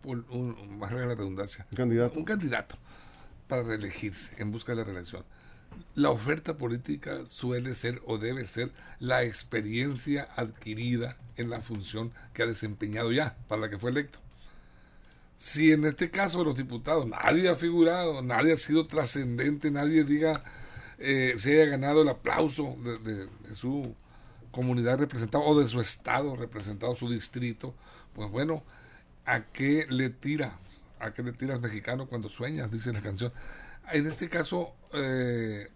más 0.77 0.91
la 0.91 1.15
redundancia? 1.15 1.65
Un 1.71 1.77
candidato. 1.77 2.19
Un 2.19 2.25
candidato 2.25 2.77
para 3.47 3.63
reelegirse, 3.63 4.35
en 4.39 4.51
busca 4.51 4.73
de 4.73 4.79
la 4.79 4.85
reelección. 4.85 5.23
La 5.95 6.11
oferta 6.11 6.59
política 6.59 7.21
suele 7.29 7.75
ser 7.75 8.03
o 8.07 8.19
debe 8.19 8.47
ser 8.47 8.73
la 8.99 9.23
experiencia 9.23 10.29
adquirida 10.35 11.17
en 11.37 11.51
la 11.51 11.61
función 11.61 12.13
que 12.33 12.43
ha 12.43 12.47
desempeñado 12.47 13.13
ya, 13.13 13.37
para 13.47 13.61
la 13.61 13.71
que 13.71 13.79
fue 13.79 13.91
electo 13.91 14.24
si 15.37 15.73
en 15.73 15.85
este 15.85 16.11
caso 16.11 16.39
de 16.39 16.45
los 16.45 16.57
diputados 16.57 17.07
nadie 17.07 17.49
ha 17.49 17.57
figurado, 17.57 18.23
nadie 18.23 18.53
ha 18.53 18.57
sido 18.57 18.87
trascendente, 18.87 19.71
nadie 19.71 20.05
diga 20.05 20.43
eh, 20.99 21.35
se 21.37 21.61
haya 21.61 21.73
ganado 21.73 22.03
el 22.03 22.09
aplauso 22.09 22.77
de, 23.05 23.29
su 23.55 23.95
comunidad 24.51 24.99
representada 24.99 25.45
o 25.45 25.59
de 25.59 25.67
su 25.67 25.81
estado 25.81 26.37
representado, 26.37 26.95
su 26.95 27.11
distrito, 27.11 27.75
pues 28.15 28.31
bueno, 28.31 28.63
¿a 29.27 29.45
qué 29.47 29.87
le 29.91 30.11
tira? 30.11 30.59
¿A 31.01 31.13
qué 31.13 31.23
le 31.23 31.33
tiras 31.33 31.61
mexicano 31.61 32.07
cuando 32.07 32.29
sueñas? 32.29 32.71
Dice 32.71 32.93
la 32.93 33.03
canción. 33.03 33.33
En 33.93 34.07
este 34.07 34.29
caso, 34.29 34.75
eh, 34.93 35.69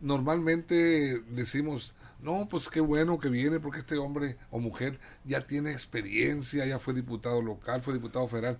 normalmente 0.00 1.20
decimos, 1.28 1.92
no, 2.20 2.48
pues 2.48 2.68
qué 2.68 2.80
bueno 2.80 3.18
que 3.18 3.28
viene 3.28 3.58
porque 3.58 3.80
este 3.80 3.98
hombre 3.98 4.36
o 4.50 4.60
mujer 4.60 5.00
ya 5.24 5.46
tiene 5.46 5.72
experiencia, 5.72 6.64
ya 6.64 6.78
fue 6.78 6.94
diputado 6.94 7.42
local, 7.42 7.82
fue 7.82 7.94
diputado 7.94 8.28
federal 8.28 8.58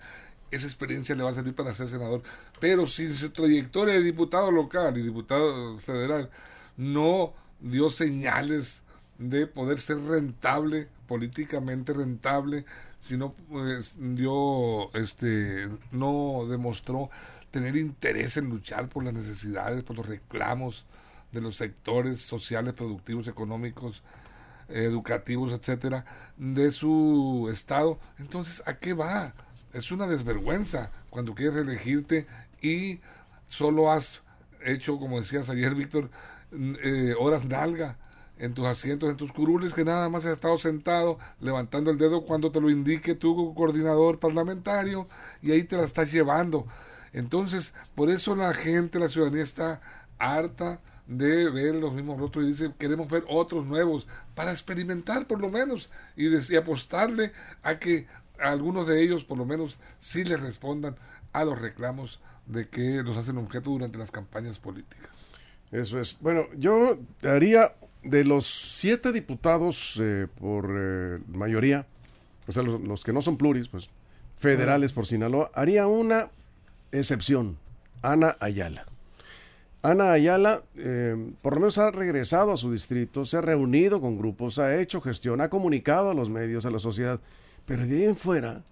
esa 0.53 0.67
experiencia 0.67 1.15
le 1.17 1.23
va 1.25 1.31
a 1.31 1.35
servir 1.35 1.55
para 1.55 1.75
ser 1.75 1.89
senador. 1.89 2.23
Pero 2.61 2.87
si 2.87 3.13
su 3.15 3.31
trayectoria 3.31 3.95
de 3.95 4.03
diputado 4.03 4.51
local 4.51 4.97
y 4.97 5.03
diputado 5.03 5.79
federal 5.79 6.31
no 6.77 7.35
dio 7.61 7.91
señales 7.91 8.83
de 9.19 9.47
poder 9.47 9.81
ser 9.81 9.99
rentable, 10.01 10.89
políticamente 11.09 11.93
rentable, 11.93 12.65
sino 13.01 13.33
pues, 13.49 13.95
dio, 13.99 14.93
este, 14.95 15.69
no 15.91 16.47
demostró 16.49 17.11
tener 17.51 17.77
interés 17.77 18.37
en 18.37 18.49
luchar 18.49 18.89
por 18.89 19.05
las 19.05 19.15
necesidades, 19.15 19.83
por 19.83 19.97
los 19.97 20.07
reclamos 20.07 20.85
de 21.33 21.41
los 21.41 21.57
sectores 21.57 22.21
sociales, 22.21 22.75
productivos, 22.75 23.27
económicos, 23.27 24.03
educativos, 24.69 25.53
etcétera, 25.53 26.05
de 26.37 26.73
su 26.73 27.49
estado. 27.51 27.99
Entonces, 28.19 28.63
¿a 28.67 28.79
qué 28.79 28.93
va? 28.93 29.35
Es 29.73 29.91
una 29.91 30.07
desvergüenza 30.07 30.91
cuando 31.11 31.35
quieres 31.35 31.57
elegirte 31.57 32.27
y 32.61 33.01
solo 33.49 33.91
has 33.91 34.21
hecho, 34.65 34.99
como 34.99 35.19
decías 35.19 35.49
ayer, 35.51 35.75
Víctor, 35.75 36.11
eh, 36.53 37.15
horas 37.19 37.45
nalga 37.45 37.97
en 38.39 38.55
tus 38.55 38.67
asientos, 38.67 39.09
en 39.11 39.17
tus 39.17 39.33
curules, 39.33 39.75
que 39.75 39.85
nada 39.85 40.09
más 40.09 40.27
has 40.27 40.33
estado 40.33 40.59
sentado 40.59 41.19
levantando 41.41 41.91
el 41.91 41.99
dedo 41.99 42.25
cuando 42.25 42.51
te 42.51 42.61
lo 42.61 42.71
indique 42.71 43.15
tu 43.15 43.55
coordinador 43.55 44.19
parlamentario 44.19 45.09
y 45.41 45.53
ahí 45.53 45.63
te 45.65 45.77
la 45.77 45.85
estás 45.85 46.13
llevando. 46.13 46.67
Entonces, 47.13 47.75
por 47.95 48.11
eso 48.11 48.35
la 48.35 48.55
gente, 48.55 48.99
la 48.99 49.09
ciudadanía 49.09 49.43
está 49.43 49.81
harta 50.19 50.81
de 51.07 51.51
ver 51.51 51.75
los 51.75 51.93
mismos 51.93 52.19
rostros 52.19 52.45
y 52.45 52.49
dice 52.49 52.73
queremos 52.79 53.09
ver 53.09 53.25
otros 53.29 53.67
nuevos 53.67 54.07
para 54.35 54.53
experimentar 54.53 55.27
por 55.27 55.41
lo 55.41 55.51
menos 55.51 55.91
y, 56.17 56.29
y 56.29 56.57
apostarle 56.57 57.33
a 57.63 57.79
que 57.79 58.07
algunos 58.43 58.87
de 58.87 59.03
ellos 59.03 59.25
por 59.25 59.39
lo 59.39 59.45
menos 59.45 59.79
sí 59.99 60.25
les 60.25 60.41
respondan 60.41 60.97
a 61.33 61.45
los 61.45 61.61
reclamos 61.61 62.21
de 62.47 62.69
que 62.69 63.03
los 63.03 63.17
hacen 63.17 63.39
objeto 63.39 63.71
durante 63.71 63.99
las 63.99 64.11
campañas 64.11 64.59
políticas. 64.59 65.11
Eso 65.71 65.99
es. 65.99 66.19
Bueno, 66.21 66.45
yo 66.57 66.99
haría 67.23 67.73
de 68.03 68.25
los 68.25 68.47
siete 68.47 69.13
diputados 69.13 69.99
eh, 70.01 70.27
por 70.41 70.69
eh, 70.77 71.19
mayoría, 71.29 71.87
o 72.47 72.53
sea, 72.53 72.63
los, 72.63 73.05
que 73.05 73.13
no 73.13 73.23
son 73.23 73.39
pluris, 73.39 73.69
pues 73.69 73.89
federales 74.39 74.93
por 74.93 75.07
Sinaloa, 75.07 75.51
haría 75.55 75.87
una 75.87 76.29
excepción, 76.91 77.57
Ana 78.03 78.37
Ayala. 78.41 78.85
Ana 79.83 80.13
Ayala 80.13 80.63
eh, 80.77 81.33
por 81.43 81.55
lo 81.55 81.61
menos 81.61 81.79
ha 81.79 81.91
regresado 81.91 82.53
a 82.53 82.57
su 82.57 82.71
distrito, 82.73 83.25
se 83.25 83.37
ha 83.37 83.41
reunido 83.41 84.01
con 84.01 84.19
grupos, 84.19 84.59
ha 84.59 84.81
hecho 84.81 85.01
gestión, 85.01 85.41
ha 85.41 85.49
comunicado 85.49 86.11
a 86.11 86.15
los 86.15 86.29
medios, 86.29 86.67
a 86.67 86.71
la 86.71 86.81
sociedad, 86.81 87.21
pero 87.67 87.87
de 87.87 87.97
ahí 87.97 88.05
en 88.05 88.17
fuera, 88.17 88.63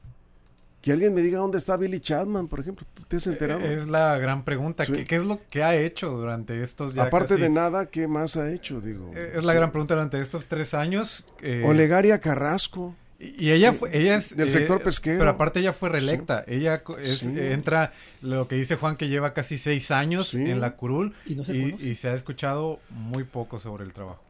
que 0.80 0.92
alguien 0.92 1.12
me 1.12 1.20
diga 1.20 1.38
dónde 1.38 1.58
está 1.58 1.76
Billy 1.76 2.00
Chapman, 2.00 2.48
por 2.48 2.60
ejemplo. 2.60 2.86
¿Tú 2.94 3.02
te 3.02 3.16
has 3.16 3.26
enterado? 3.26 3.60
Es 3.60 3.86
la 3.86 4.16
gran 4.18 4.44
pregunta. 4.44 4.84
¿Qué, 4.84 5.16
es 5.16 5.24
lo 5.24 5.40
que 5.50 5.62
ha 5.62 5.76
hecho 5.76 6.10
durante 6.10 6.62
estos 6.62 6.94
ya 6.94 7.04
Aparte 7.04 7.36
de 7.36 7.50
nada, 7.50 7.86
¿qué 7.86 8.08
más 8.08 8.36
ha 8.36 8.50
hecho? 8.50 8.80
Digo. 8.80 9.12
Es 9.14 9.44
la 9.44 9.52
gran 9.52 9.70
pregunta 9.72 9.94
durante 9.94 10.16
estos 10.18 10.46
tres 10.46 10.72
años. 10.72 11.26
Eh... 11.42 11.62
Olegaria 11.66 12.18
Carrasco. 12.20 12.94
Y 13.18 13.50
ella 13.50 13.74
fue, 13.74 13.94
ella 13.94 14.16
es 14.16 14.34
del 14.34 14.48
sector 14.48 14.80
eh, 14.80 14.84
pesquero. 14.84 15.18
Pero 15.18 15.30
aparte 15.30 15.60
ella 15.60 15.74
fue 15.74 15.90
reelecta. 15.90 16.42
Ella 16.46 16.82
entra, 17.36 17.92
lo 18.22 18.48
que 18.48 18.54
dice 18.54 18.76
Juan 18.76 18.96
que 18.96 19.08
lleva 19.08 19.34
casi 19.34 19.58
seis 19.58 19.90
años 19.90 20.32
en 20.32 20.58
la 20.58 20.76
curul 20.76 21.14
y 21.26 21.94
se 21.94 22.08
ha 22.08 22.14
escuchado 22.14 22.80
muy 22.88 23.24
poco 23.24 23.58
sobre 23.58 23.84
el 23.84 23.92
trabajo. 23.92 24.29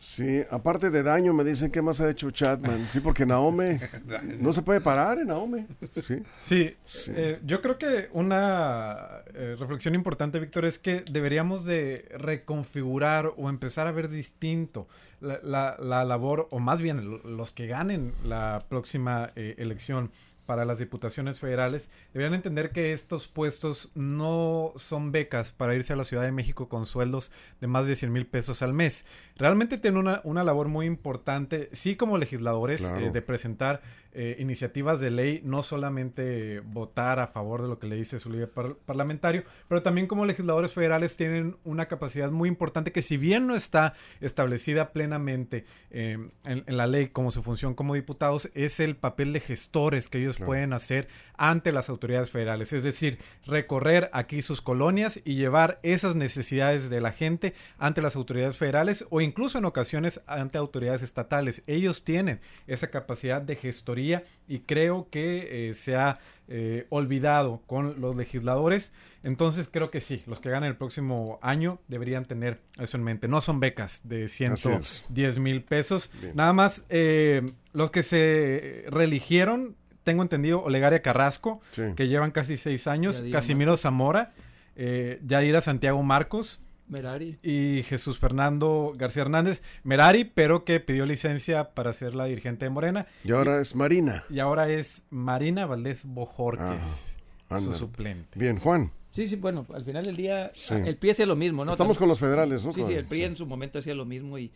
Sí, 0.00 0.40
aparte 0.50 0.88
de 0.88 1.02
daño, 1.02 1.34
me 1.34 1.44
dicen 1.44 1.70
que 1.70 1.82
más 1.82 2.00
ha 2.00 2.08
hecho 2.08 2.30
Chatman. 2.30 2.88
Sí, 2.90 3.00
porque 3.00 3.26
Naome 3.26 3.78
no 4.40 4.54
se 4.54 4.62
puede 4.62 4.80
parar 4.80 5.18
en 5.18 5.26
Naome. 5.26 5.66
Sí, 6.00 6.22
sí, 6.38 6.74
eh, 7.14 7.38
yo 7.44 7.60
creo 7.60 7.76
que 7.76 8.08
una 8.14 8.96
eh, 9.34 9.56
reflexión 9.58 9.94
importante, 9.94 10.40
Víctor, 10.40 10.64
es 10.64 10.78
que 10.78 11.04
deberíamos 11.10 11.66
de 11.66 12.08
reconfigurar 12.16 13.34
o 13.36 13.50
empezar 13.50 13.86
a 13.88 13.92
ver 13.92 14.08
distinto 14.08 14.88
la, 15.20 15.76
la, 15.78 16.04
labor, 16.06 16.48
o 16.50 16.60
más 16.60 16.80
bien 16.80 17.20
los 17.36 17.52
que 17.52 17.66
ganen 17.66 18.14
la 18.24 18.64
próxima 18.70 19.32
eh, 19.36 19.56
elección 19.58 20.12
para 20.50 20.64
las 20.64 20.80
diputaciones 20.80 21.38
federales, 21.38 21.88
deberían 22.12 22.34
entender 22.34 22.72
que 22.72 22.92
estos 22.92 23.28
puestos 23.28 23.92
no 23.94 24.72
son 24.74 25.12
becas 25.12 25.52
para 25.52 25.76
irse 25.76 25.92
a 25.92 25.96
la 25.96 26.02
Ciudad 26.02 26.24
de 26.24 26.32
México 26.32 26.68
con 26.68 26.86
sueldos 26.86 27.30
de 27.60 27.68
más 27.68 27.86
de 27.86 27.94
100 27.94 28.12
mil 28.12 28.26
pesos 28.26 28.60
al 28.60 28.74
mes. 28.74 29.06
Realmente 29.36 29.78
tienen 29.78 30.00
una, 30.00 30.20
una 30.24 30.42
labor 30.42 30.66
muy 30.66 30.86
importante, 30.86 31.70
sí 31.72 31.94
como 31.94 32.18
legisladores, 32.18 32.82
eh, 32.82 33.10
de 33.12 33.22
presentar 33.22 33.80
eh, 34.12 34.38
iniciativas 34.40 35.00
de 35.00 35.12
ley, 35.12 35.40
no 35.44 35.62
solamente 35.62 36.58
votar 36.58 37.20
a 37.20 37.28
favor 37.28 37.62
de 37.62 37.68
lo 37.68 37.78
que 37.78 37.86
le 37.86 37.94
dice 37.94 38.18
su 38.18 38.28
líder 38.28 38.50
parlamentario, 38.84 39.44
pero 39.68 39.84
también 39.84 40.08
como 40.08 40.26
legisladores 40.26 40.72
federales 40.72 41.16
tienen 41.16 41.58
una 41.62 41.86
capacidad 41.86 42.28
muy 42.28 42.48
importante 42.48 42.90
que 42.90 43.02
si 43.02 43.16
bien 43.16 43.46
no 43.46 43.54
está 43.54 43.94
establecida 44.20 44.90
plenamente 44.92 45.64
eh, 45.92 46.18
en, 46.44 46.64
la 46.66 46.88
ley 46.88 47.10
como 47.10 47.30
su 47.30 47.44
función 47.44 47.74
como 47.74 47.94
diputados, 47.94 48.50
es 48.54 48.80
el 48.80 48.96
papel 48.96 49.32
de 49.32 49.38
gestores 49.38 50.08
que 50.08 50.18
ellos 50.18 50.39
pueden 50.40 50.72
hacer 50.72 51.08
ante 51.36 51.72
las 51.72 51.88
autoridades 51.88 52.30
federales, 52.30 52.72
es 52.72 52.82
decir, 52.82 53.18
recorrer 53.46 54.10
aquí 54.12 54.42
sus 54.42 54.60
colonias 54.60 55.20
y 55.24 55.36
llevar 55.36 55.80
esas 55.82 56.14
necesidades 56.14 56.90
de 56.90 57.00
la 57.00 57.12
gente 57.12 57.54
ante 57.78 58.02
las 58.02 58.16
autoridades 58.16 58.56
federales 58.56 59.06
o 59.10 59.20
incluso 59.20 59.58
en 59.58 59.64
ocasiones 59.64 60.20
ante 60.26 60.58
autoridades 60.58 61.02
estatales. 61.02 61.62
Ellos 61.66 62.04
tienen 62.04 62.40
esa 62.66 62.88
capacidad 62.90 63.40
de 63.40 63.56
gestoría 63.56 64.24
y 64.48 64.60
creo 64.60 65.08
que 65.10 65.70
eh, 65.70 65.74
se 65.74 65.96
ha 65.96 66.18
eh, 66.52 66.86
olvidado 66.88 67.62
con 67.66 68.00
los 68.00 68.16
legisladores. 68.16 68.92
Entonces 69.22 69.68
creo 69.70 69.92
que 69.92 70.00
sí, 70.00 70.24
los 70.26 70.40
que 70.40 70.50
ganen 70.50 70.70
el 70.70 70.76
próximo 70.76 71.38
año 71.42 71.78
deberían 71.86 72.24
tener 72.24 72.60
eso 72.76 72.96
en 72.96 73.04
mente. 73.04 73.28
No 73.28 73.40
son 73.40 73.60
becas 73.60 74.00
de 74.02 74.26
110 74.26 75.38
mil 75.38 75.62
pesos. 75.62 76.10
Nada 76.34 76.52
más 76.52 76.84
eh, 76.88 77.42
los 77.72 77.92
que 77.92 78.02
se 78.02 78.84
reeligieron, 78.88 79.76
tengo 80.04 80.22
entendido, 80.22 80.62
Olegaria 80.62 81.02
Carrasco, 81.02 81.60
que 81.96 82.08
llevan 82.08 82.30
casi 82.30 82.56
seis 82.56 82.86
años, 82.86 83.22
Casimiro 83.32 83.76
Zamora, 83.76 84.32
Yadira 84.76 85.60
Santiago 85.60 86.02
Marcos. 86.02 86.60
Merari. 86.88 87.38
Y 87.42 87.84
Jesús 87.84 88.18
Fernando 88.18 88.92
García 88.96 89.22
Hernández. 89.22 89.62
Merari, 89.84 90.24
pero 90.24 90.64
que 90.64 90.80
pidió 90.80 91.06
licencia 91.06 91.70
para 91.70 91.92
ser 91.92 92.16
la 92.16 92.24
dirigente 92.24 92.64
de 92.64 92.70
Morena. 92.70 93.06
Y 93.22 93.30
ahora 93.30 93.60
es 93.60 93.76
Marina. 93.76 94.24
Y 94.28 94.40
ahora 94.40 94.68
es 94.68 95.02
Marina 95.08 95.66
Valdés 95.66 96.04
Bojorques, 96.04 97.16
ah, 97.48 97.60
su 97.60 97.74
suplente. 97.74 98.36
Bien, 98.36 98.58
Juan. 98.58 98.90
Sí, 99.12 99.28
sí, 99.28 99.36
bueno, 99.36 99.66
al 99.74 99.84
final 99.84 100.04
del 100.04 100.16
día 100.16 100.52
el 100.70 100.96
PRI 100.96 101.10
hacía 101.10 101.26
lo 101.26 101.36
mismo, 101.36 101.64
¿no? 101.64 101.72
Estamos 101.72 101.98
con 101.98 102.08
los 102.08 102.20
federales, 102.20 102.64
¿no? 102.64 102.72
Sí, 102.72 102.84
sí, 102.84 102.92
el 102.92 103.04
PRI 103.06 103.24
en 103.24 103.36
su 103.36 103.46
momento 103.46 103.80
hacía 103.80 103.94
lo 103.94 104.04
mismo 104.04 104.38
y, 104.38 104.52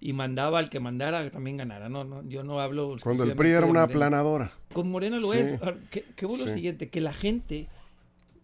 y 0.00 0.12
mandaba 0.12 0.58
al 0.58 0.70
que 0.70 0.80
mandara 0.80 1.28
también 1.30 1.56
ganara, 1.56 1.88
¿no? 1.88 2.04
no 2.04 2.22
yo 2.28 2.44
no 2.44 2.60
hablo... 2.60 2.96
Cuando 3.02 3.24
el 3.24 3.34
PRI 3.34 3.50
era 3.50 3.66
una 3.66 3.82
aplanadora. 3.82 4.52
Con 4.72 4.90
Morena 4.90 5.18
lo 5.18 5.32
es. 5.34 5.60
¿Qué, 5.90 6.04
qué 6.14 6.26
lo 6.26 6.36
siguiente? 6.36 6.88
Que 6.88 7.00
la 7.00 7.12
gente 7.12 7.68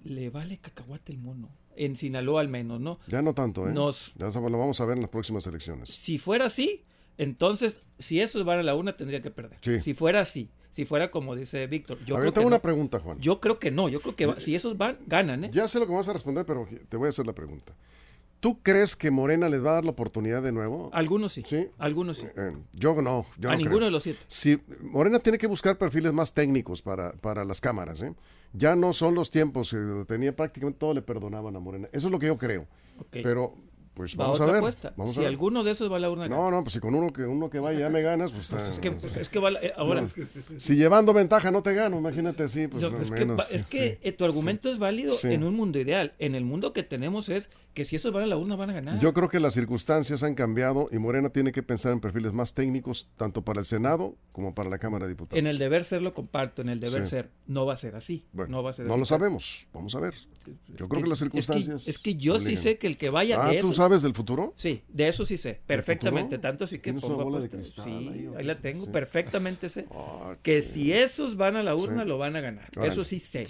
le 0.02 0.30
vale 0.30 0.58
cacahuate 0.58 1.12
el 1.12 1.18
mono 1.18 1.48
en 1.76 1.96
Sinaloa 1.96 2.40
al 2.40 2.48
menos, 2.48 2.80
¿no? 2.80 2.98
Ya 3.06 3.22
no 3.22 3.34
tanto, 3.34 3.68
¿eh? 3.68 3.72
Nos, 3.72 4.12
ya 4.16 4.28
lo 4.28 4.58
vamos 4.58 4.80
a 4.80 4.84
ver 4.84 4.96
en 4.96 5.02
las 5.02 5.10
próximas 5.10 5.46
elecciones. 5.46 5.90
Si 5.90 6.18
fuera 6.18 6.46
así, 6.46 6.84
entonces, 7.18 7.78
si 7.98 8.20
esos 8.20 8.44
van 8.44 8.58
a 8.58 8.62
la 8.62 8.74
una, 8.74 8.96
tendría 8.96 9.22
que 9.22 9.30
perder. 9.30 9.58
Si 9.82 9.94
fuera 9.94 10.20
así, 10.20 10.50
si 10.72 10.84
fuera 10.84 11.10
como 11.10 11.34
dice 11.34 11.66
Víctor. 11.66 11.98
Yo 12.04 12.16
a 12.16 12.20
ver, 12.20 12.32
tengo 12.32 12.46
una 12.46 12.62
pregunta, 12.62 13.00
Juan. 13.00 13.20
Yo 13.20 13.40
creo 13.40 13.58
que 13.58 13.70
no, 13.70 13.88
yo 13.88 14.00
creo 14.00 14.16
que 14.16 14.40
si 14.40 14.54
esos 14.54 14.76
van, 14.76 14.98
ganan, 15.06 15.44
¿eh? 15.44 15.50
Ya 15.52 15.68
sé 15.68 15.78
lo 15.78 15.86
que 15.86 15.92
vas 15.92 16.08
a 16.08 16.12
responder, 16.12 16.44
pero 16.46 16.66
te 16.88 16.96
voy 16.96 17.06
a 17.06 17.10
hacer 17.10 17.26
la 17.26 17.34
pregunta. 17.34 17.74
¿Tú 18.44 18.60
crees 18.62 18.94
que 18.94 19.10
Morena 19.10 19.48
les 19.48 19.64
va 19.64 19.70
a 19.70 19.74
dar 19.76 19.86
la 19.86 19.92
oportunidad 19.92 20.42
de 20.42 20.52
nuevo? 20.52 20.90
Algunos 20.92 21.32
sí. 21.32 21.44
¿Sí? 21.46 21.68
Algunos 21.78 22.18
sí. 22.18 22.26
Eh, 22.36 22.52
yo 22.74 23.00
no. 23.00 23.24
Yo 23.38 23.48
a 23.48 23.56
ninguno 23.56 23.86
de 23.86 23.90
los 23.90 24.02
siete. 24.02 24.20
Sí, 24.26 24.60
Morena 24.82 25.18
tiene 25.18 25.38
que 25.38 25.46
buscar 25.46 25.78
perfiles 25.78 26.12
más 26.12 26.34
técnicos 26.34 26.82
para, 26.82 27.12
para 27.12 27.42
las 27.46 27.62
cámaras. 27.62 28.02
¿eh? 28.02 28.12
Ya 28.52 28.76
no 28.76 28.92
son 28.92 29.14
los 29.14 29.30
tiempos. 29.30 29.72
Eh, 29.72 29.78
tenía 30.06 30.36
prácticamente 30.36 30.78
todo 30.78 30.92
le 30.92 31.00
perdonaban 31.00 31.56
a 31.56 31.58
Morena. 31.58 31.88
Eso 31.90 32.08
es 32.08 32.12
lo 32.12 32.18
que 32.18 32.26
yo 32.26 32.36
creo. 32.36 32.66
Pero 33.10 33.52
pues 33.94 34.16
vamos 34.16 34.40
a 34.40 34.46
ver. 34.46 34.74
si 35.12 35.24
alguno 35.24 35.62
de 35.62 35.70
esos 35.70 35.90
va 35.90 35.96
a 35.96 36.00
la 36.00 36.10
urna. 36.10 36.28
No, 36.28 36.50
no, 36.50 36.62
pues 36.62 36.74
si 36.74 36.80
con 36.80 36.94
uno 36.94 37.12
que 37.12 37.22
uno 37.22 37.48
que 37.48 37.60
vaya 37.60 37.80
ya 37.80 37.90
me 37.90 38.02
ganas, 38.02 38.32
pues. 38.32 38.48
pues 38.48 38.68
es 38.70 38.78
que, 38.80 38.88
es 39.20 39.28
que 39.28 39.38
eh, 39.38 39.72
ahora. 39.76 40.04
si 40.58 40.74
llevando 40.74 41.12
ventaja 41.12 41.50
no 41.52 41.62
te 41.62 41.74
gano, 41.74 41.98
imagínate 41.98 42.42
así, 42.42 42.66
pues. 42.66 42.82
es, 42.82 43.10
menos, 43.10 43.46
que, 43.46 43.56
es 43.56 43.62
que 43.64 43.98
eh, 44.02 44.12
tu 44.12 44.24
argumento 44.24 44.70
es 44.70 44.78
válido 44.78 45.14
en 45.22 45.44
un 45.44 45.54
mundo 45.54 45.78
ideal. 45.78 46.14
En 46.18 46.34
el 46.34 46.44
mundo 46.44 46.72
que 46.72 46.82
tenemos 46.82 47.28
es 47.28 47.50
que 47.74 47.84
si 47.84 47.96
esos 47.96 48.12
van 48.12 48.24
a 48.24 48.26
la 48.26 48.36
urna 48.36 48.56
van 48.56 48.70
a 48.70 48.72
ganar. 48.72 49.00
Yo 49.00 49.12
creo 49.12 49.28
que 49.28 49.40
las 49.40 49.54
circunstancias 49.54 50.22
han 50.22 50.34
cambiado 50.34 50.86
y 50.90 50.98
Morena 50.98 51.30
tiene 51.30 51.52
que 51.52 51.62
pensar 51.62 51.92
en 51.92 52.00
perfiles 52.00 52.32
más 52.32 52.54
técnicos, 52.54 53.08
tanto 53.16 53.42
para 53.42 53.60
el 53.60 53.66
Senado 53.66 54.16
como 54.32 54.54
para 54.54 54.70
la 54.70 54.78
Cámara 54.78 55.06
de 55.06 55.10
Diputados. 55.12 55.38
En 55.38 55.46
el 55.46 55.58
deber 55.58 55.84
ser 55.84 56.02
lo 56.02 56.14
comparto, 56.14 56.62
en 56.62 56.68
el 56.68 56.80
deber 56.80 57.08
ser 57.08 57.30
no 57.46 57.66
va 57.66 57.74
a 57.74 57.76
ser 57.76 57.96
así. 57.96 58.24
no 58.32 58.62
va 58.62 58.70
a 58.70 58.72
ser 58.74 58.86
No 58.86 58.96
lo 58.96 59.04
sabemos, 59.04 59.66
vamos 59.72 59.94
a 59.94 60.00
ver. 60.00 60.14
Yo 60.76 60.88
creo 60.88 61.02
que, 61.02 61.08
las 61.08 61.18
circunstancias. 61.18 61.88
Es 61.88 61.98
que, 61.98 62.16
yo 62.16 62.38
sí 62.38 62.56
sé 62.56 62.78
que 62.78 62.86
el 62.86 62.98
que 62.98 63.10
vaya. 63.10 63.38
Ah, 63.40 63.52
¿tú 63.60 63.72
sabes 63.84 64.02
del 64.02 64.14
futuro? 64.14 64.54
Sí, 64.56 64.82
de 64.88 65.08
eso 65.08 65.26
sí 65.26 65.36
sé, 65.36 65.60
perfectamente. 65.66 66.38
Tanto 66.38 66.66
sí 66.66 66.78
que 66.78 66.92
pongo 66.94 67.40
de 67.40 67.48
cristal, 67.50 67.84
Sí, 67.84 68.28
ahí, 68.36 68.44
la 68.44 68.58
tengo, 68.58 68.86
perfectamente 68.86 69.68
sé. 69.68 69.86
Ah, 69.96 70.36
que 70.42 70.62
si 70.62 70.92
esos 70.92 71.36
van 71.36 71.56
a 71.56 71.62
la 71.62 71.74
urna, 71.74 72.04
lo 72.04 72.18
van 72.18 72.36
a 72.36 72.40
ganar. 72.40 72.68
Eso 72.82 73.04
sí 73.04 73.20
sé. 73.20 73.44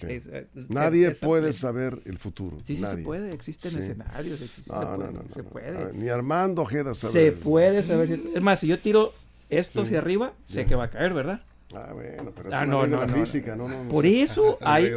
Nadie 0.69 1.11
puede 1.13 1.53
saber 1.53 2.01
el 2.05 2.19
futuro. 2.19 2.59
Sí, 2.65 2.77
sí 2.77 2.85
se 2.85 2.97
puede, 2.99 3.33
existen 3.33 3.79
escenarios. 3.79 4.41
Existen, 4.41 4.75
no, 4.75 4.97
no, 4.97 5.11
no, 5.11 5.23
se 5.33 5.43
puede. 5.43 5.93
ni 5.95 6.09
Armando 6.09 6.63
Ojeda 6.63 6.95
sabe. 6.95 7.13
Se 7.13 7.33
puede 7.33 7.83
saber. 7.83 8.11
es 8.35 8.43
más, 8.43 8.61
si 8.61 8.67
yo 8.67 8.79
tiro 8.79 9.13
esto 9.49 9.83
hacia 9.83 9.99
arriba, 9.99 10.35
sé 10.49 10.67
que 10.67 10.75
va 10.75 10.85
a 10.85 10.91
caer, 10.91 11.15
¿verdad? 11.15 11.43
Ah, 11.75 11.93
bueno, 11.93 12.33
pero 12.35 12.49
es 12.49 12.55
ah, 12.55 12.65
no, 12.65 12.87
no, 12.87 13.01
la 13.01 13.09
física, 13.09 13.57
no, 13.57 13.69
no, 13.69 13.89
Por 13.89 14.07
eso 14.07 14.59
hay... 14.61 14.93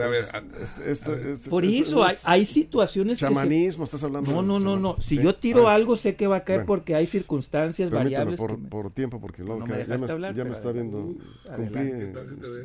por 1.49 1.65
eso 1.65 2.03
hay, 2.03 2.15
hay 2.23 2.45
situaciones 2.45 3.17
Chamanismo, 3.17 3.83
estás 3.83 4.03
hablando. 4.03 4.31
No, 4.31 4.41
no, 4.41 4.59
no, 4.59 4.77
no. 4.77 5.01
Si 5.01 5.21
yo 5.21 5.35
tiro 5.35 5.67
algo, 5.67 5.95
sé 5.95 6.15
que 6.15 6.27
va 6.27 6.37
a 6.37 6.43
caer 6.43 6.65
porque 6.65 6.95
hay 6.95 7.07
circunstancias 7.07 7.89
variables. 7.89 8.37
Por, 8.37 8.57
por 8.69 8.91
tiempo, 8.91 9.19
porque 9.19 9.43
luego 9.43 9.65
ya, 9.65 9.97
me, 9.97 10.33
ya 10.33 10.43
me 10.45 10.51
está 10.51 10.71
viendo... 10.71 11.15
Cumplí, 11.55 12.13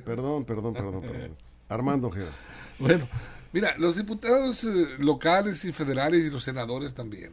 perdón, 0.05 0.45
perdón, 0.45 0.75
perdón, 0.75 1.01
perdón. 1.01 1.37
Armando 1.69 2.09
Ojeda. 2.09 2.31
Bueno, 2.79 3.07
Mira, 3.53 3.77
los 3.77 3.97
diputados 3.97 4.65
eh, 4.65 4.89
locales 4.99 5.65
y 5.67 5.73
federales 5.73 6.23
y 6.23 6.31
los 6.31 6.45
senadores 6.45 6.95
también. 6.95 7.33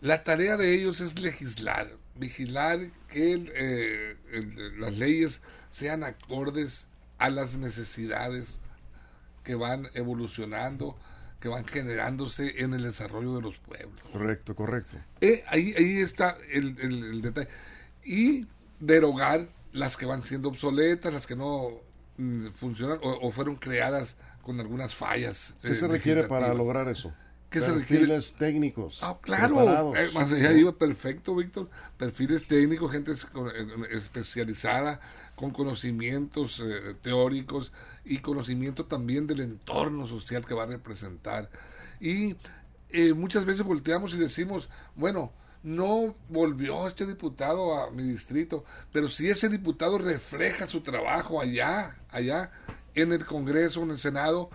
La 0.00 0.22
tarea 0.22 0.56
de 0.56 0.74
ellos 0.74 1.00
es 1.00 1.18
legislar, 1.18 1.90
vigilar 2.14 2.90
que 3.10 3.52
eh, 3.54 4.16
las 4.78 4.96
leyes 4.96 5.42
sean 5.76 6.04
acordes 6.04 6.88
a 7.18 7.28
las 7.28 7.56
necesidades 7.58 8.60
que 9.44 9.54
van 9.54 9.88
evolucionando, 9.92 10.96
que 11.38 11.48
van 11.48 11.66
generándose 11.66 12.62
en 12.62 12.72
el 12.72 12.82
desarrollo 12.82 13.36
de 13.36 13.42
los 13.42 13.58
pueblos. 13.58 14.00
Correcto, 14.10 14.56
correcto. 14.56 14.96
Eh, 15.20 15.44
ahí, 15.48 15.74
ahí 15.76 15.98
está 15.98 16.38
el, 16.50 17.20
detalle. 17.20 17.48
Y 18.04 18.46
derogar 18.80 19.48
las 19.72 19.98
que 19.98 20.06
van 20.06 20.22
siendo 20.22 20.48
obsoletas, 20.48 21.12
las 21.12 21.26
que 21.26 21.36
no 21.36 21.72
mm, 22.16 22.48
funcionan 22.54 22.98
o, 23.02 23.30
fueron 23.30 23.56
creadas 23.56 24.16
con 24.42 24.58
algunas 24.60 24.94
fallas. 24.94 25.52
¿Qué 25.60 25.74
se 25.74 25.88
requiere 25.88 26.24
para 26.24 26.54
lograr 26.54 26.88
eso? 26.88 27.12
¿Qué 27.50 27.60
perfiles 27.60 28.34
técnicos. 28.34 29.02
Ah, 29.02 29.18
claro. 29.20 29.94
Eh, 29.96 30.10
más 30.12 30.32
allá 30.32 30.52
iba 30.52 30.72
perfecto, 30.72 31.34
Víctor. 31.34 31.70
Perfiles 31.96 32.46
técnicos, 32.46 32.90
gente 32.90 33.12
especializada, 33.90 35.00
con 35.36 35.52
conocimientos 35.52 36.62
eh, 36.64 36.94
teóricos 37.02 37.72
y 38.04 38.18
conocimiento 38.18 38.86
también 38.86 39.26
del 39.26 39.40
entorno 39.40 40.06
social 40.06 40.44
que 40.44 40.54
va 40.54 40.64
a 40.64 40.66
representar. 40.66 41.48
Y 42.00 42.36
eh, 42.90 43.12
muchas 43.14 43.44
veces 43.44 43.64
volteamos 43.64 44.12
y 44.14 44.18
decimos, 44.18 44.68
bueno, 44.94 45.32
no 45.62 46.14
volvió 46.28 46.86
este 46.86 47.06
diputado 47.06 47.74
a 47.74 47.90
mi 47.90 48.02
distrito, 48.02 48.64
pero 48.92 49.08
si 49.08 49.28
ese 49.28 49.48
diputado 49.48 49.98
refleja 49.98 50.66
su 50.66 50.80
trabajo 50.80 51.40
allá, 51.40 51.96
allá 52.08 52.50
en 52.94 53.12
el 53.12 53.24
Congreso, 53.26 53.82
en 53.82 53.90
el 53.90 53.98
Senado, 53.98 54.50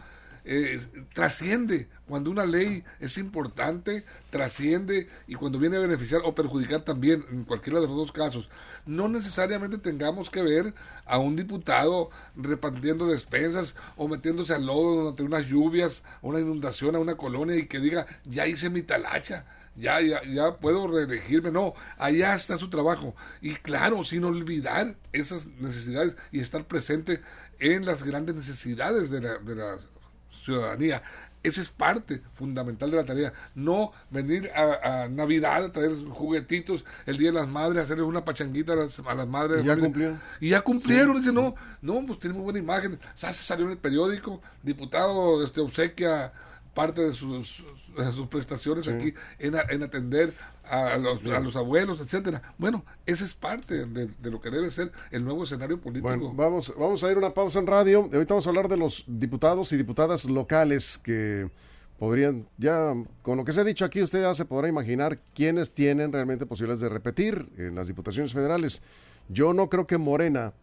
eh, 0.46 0.80
trasciende. 1.14 1.88
Cuando 2.08 2.30
una 2.30 2.46
ley 2.46 2.84
es 3.00 3.18
importante, 3.18 4.04
trasciende 4.30 5.08
y 5.28 5.36
cuando 5.36 5.60
viene 5.60 5.78
a 5.78 5.82
beneficiar 5.82 6.22
o 6.26 6.36
perjudicar 6.36 6.84
también, 6.84 7.26
en 7.32 7.46
cualquiera 7.46 7.80
de 7.80 7.88
los 7.88 7.96
dos 7.96 8.12
casos, 8.12 8.50
no 8.86 9.08
necesariamente 9.08 9.78
tengamos 9.78 10.30
que 10.30 10.42
ver 10.42 10.74
a 11.06 11.18
un 11.18 11.36
diputado 11.36 12.10
repartiendo 12.36 13.08
despensas 13.08 13.76
o 13.96 14.08
metiéndose 14.08 14.54
al 14.54 14.66
lodo 14.66 14.96
durante 14.96 15.24
unas 15.24 15.46
lluvias, 15.48 16.04
una 16.22 16.40
inundación 16.40 16.96
a 16.96 17.00
una 17.00 17.16
colonia 17.16 17.56
y 17.56 17.68
que 17.68 17.80
diga, 17.80 18.08
ya 18.26 18.48
hice 18.48 18.70
mi 18.70 18.82
talacha. 18.82 19.46
Ya, 19.76 20.02
ya, 20.02 20.22
ya 20.24 20.58
puedo 20.58 20.86
reelegirme. 20.88 21.50
No, 21.50 21.74
allá 21.98 22.36
está 22.36 22.58
su 22.58 22.70
trabajo. 22.70 23.16
Y 23.42 23.56
claro, 23.56 24.04
sin 24.04 24.26
olvidar 24.26 24.98
esas 25.14 25.48
necesidades 25.48 26.18
y 26.32 26.40
estar 26.42 26.66
presente 26.66 27.22
en 27.60 27.86
las 27.86 28.04
grandes 28.04 28.36
necesidades 28.36 29.10
de 29.10 29.22
la, 29.22 29.38
de 29.38 29.56
la 29.56 29.80
ciudadanía. 30.44 31.02
Esa 31.44 31.62
es 31.62 31.70
parte 31.70 32.22
fundamental 32.34 32.92
de 32.92 32.98
la 32.98 33.04
tarea. 33.04 33.34
No 33.56 33.92
venir 34.12 34.52
a, 34.54 35.08
Navidad 35.10 35.66
a 35.66 35.72
traer 35.72 35.92
juguetitos 36.10 36.86
el 37.08 37.18
Día 37.18 37.32
de 37.32 37.40
las 37.40 37.48
Madres, 37.48 37.84
hacerles 37.84 38.06
una 38.06 38.24
pachanguita 38.24 38.74
a 38.74 38.76
las, 38.76 39.28
madres. 39.28 39.64
¿Y 39.64 39.68
ya 39.68 39.78
cumplieron? 39.78 40.22
Y 40.40 40.50
ya 40.50 40.62
cumplieron. 40.62 41.18
Dice, 41.18 41.34
no, 41.34 41.56
no, 41.82 42.06
pues 42.06 42.20
tiene 42.20 42.36
muy 42.36 42.44
buena 42.44 42.60
imagen. 42.60 43.00
Se 43.16 43.34
salió 43.34 43.66
en 43.66 43.72
el 43.72 43.78
periódico, 43.80 44.40
diputado 44.62 45.44
este, 45.44 45.62
obsequia 45.62 46.32
parte 46.74 47.02
de 47.02 47.14
sus, 47.14 47.66
sus 48.14 48.28
prestaciones 48.28 48.88
aquí 48.88 49.14
en, 49.40 49.56
en 49.70 49.84
atender 49.84 50.34
a 50.64 50.98
los, 50.98 51.24
a 51.26 51.40
los, 51.40 51.56
abuelos, 51.56 52.00
etcétera. 52.00 52.42
Bueno, 52.58 52.86
esa 53.06 53.26
es 53.26 53.34
parte 53.34 53.86
de, 53.86 54.08
de, 54.08 54.32
lo 54.32 54.40
que 54.40 54.50
debe 54.50 54.72
ser 54.72 54.92
el 55.12 55.24
nuevo 55.26 55.44
escenario 55.44 55.80
político. 55.82 56.08
Bueno, 56.08 56.34
vamos, 56.34 56.74
vamos 56.78 57.04
a 57.04 57.12
ir 57.12 57.16
a 57.16 57.20
una 57.20 57.34
pausa 57.34 57.60
en 57.60 57.68
radio. 57.68 58.10
Ahorita 58.14 58.34
vamos 58.34 58.48
a 58.48 58.50
hablar 58.50 58.70
de 58.70 58.78
los 58.78 59.04
diputados 59.08 59.74
y 59.74 59.78
diputadas 59.78 60.26
locales 60.26 60.98
que 61.04 61.50
podrían, 62.00 62.48
ya 62.58 62.96
con 63.22 63.38
lo 63.38 63.46
que 63.46 63.52
se 63.52 63.62
ha 63.62 63.64
dicho 63.64 63.86
aquí, 63.86 64.02
usted 64.02 64.22
ya 64.22 64.34
se 64.34 64.46
podrá 64.46 64.68
imaginar 64.68 65.20
quiénes 65.36 65.72
tienen 65.72 66.12
realmente 66.12 66.48
posibilidades 66.48 66.82
de 66.82 66.90
repetir 66.90 67.48
en 67.58 67.76
las 67.76 67.88
diputaciones 67.88 68.34
federales. 68.34 68.82
Yo 69.30 69.54
no 69.54 69.70
creo 69.70 69.86
que 69.86 70.00
Morena 70.00 70.54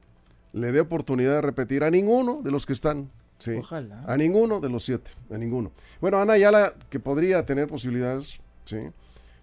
le 0.53 0.73
dé 0.73 0.81
oportunidad 0.81 1.35
de 1.35 1.40
repetir 1.42 1.85
a 1.85 1.90
ninguno 1.90 2.40
de 2.42 2.51
los 2.51 2.66
que 2.66 2.73
están. 2.73 3.11
Sí, 3.38 3.53
Ojalá. 3.53 4.05
A 4.07 4.16
ninguno 4.16 4.61
de 4.61 4.68
los 4.68 4.85
siete, 4.85 5.12
a 5.31 5.38
ninguno. 5.38 5.70
Bueno, 6.01 6.20
Ana 6.20 6.33
Ayala, 6.33 6.74
que 6.90 6.98
podría 6.98 7.44
tener 7.46 7.68
posibilidades, 7.68 8.40
sí. 8.64 8.79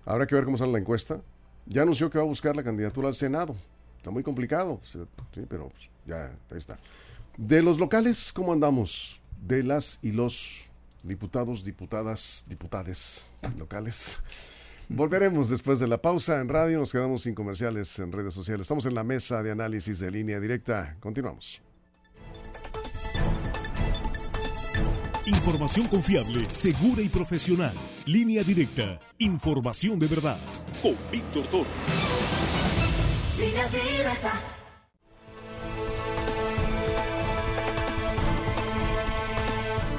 Habrá 0.05 0.27
que 0.27 0.35
ver 0.35 0.45
cómo 0.45 0.57
sale 0.57 0.73
la 0.73 0.79
encuesta. 0.79 1.21
Ya 1.65 1.81
anunció 1.81 2.09
que 2.09 2.17
va 2.17 2.23
a 2.23 2.27
buscar 2.27 2.55
la 2.55 2.63
candidatura 2.63 3.07
al 3.07 3.15
Senado. 3.15 3.55
Está 3.97 4.11
muy 4.11 4.21
complicado, 4.21 4.79
sí, 4.83 4.99
pero 5.49 5.69
pues, 5.69 5.89
ya 6.05 6.25
ahí 6.51 6.57
está. 6.57 6.77
De 7.37 7.61
los 7.61 7.79
locales, 7.79 8.31
¿cómo 8.31 8.53
andamos? 8.53 9.19
De 9.41 9.63
las 9.63 9.97
y 10.01 10.11
los 10.11 10.61
diputados, 11.03 11.63
diputadas, 11.63 12.45
diputades 12.47 13.33
locales. 13.57 14.19
Volveremos 14.89 15.49
después 15.49 15.79
de 15.79 15.87
la 15.87 15.99
pausa 15.99 16.39
en 16.39 16.49
radio. 16.49 16.77
Nos 16.77 16.91
quedamos 16.91 17.23
sin 17.23 17.33
comerciales 17.33 17.97
en 17.97 18.11
redes 18.11 18.33
sociales. 18.35 18.65
Estamos 18.65 18.85
en 18.85 18.93
la 18.93 19.03
mesa 19.03 19.41
de 19.41 19.51
análisis 19.51 19.99
de 19.99 20.11
línea 20.11 20.39
directa. 20.39 20.95
Continuamos. 20.99 21.64
Información 25.27 25.87
confiable, 25.87 26.45
segura 26.51 27.01
y 27.01 27.09
profesional. 27.09 27.73
Línea 28.05 28.43
directa. 28.43 28.99
Información 29.17 29.97
de 29.97 30.05
verdad. 30.05 30.37
Con 30.83 30.95
Víctor 31.11 31.47
Toro. 31.47 31.65
Línea 33.35 33.67
directa. 33.69 34.41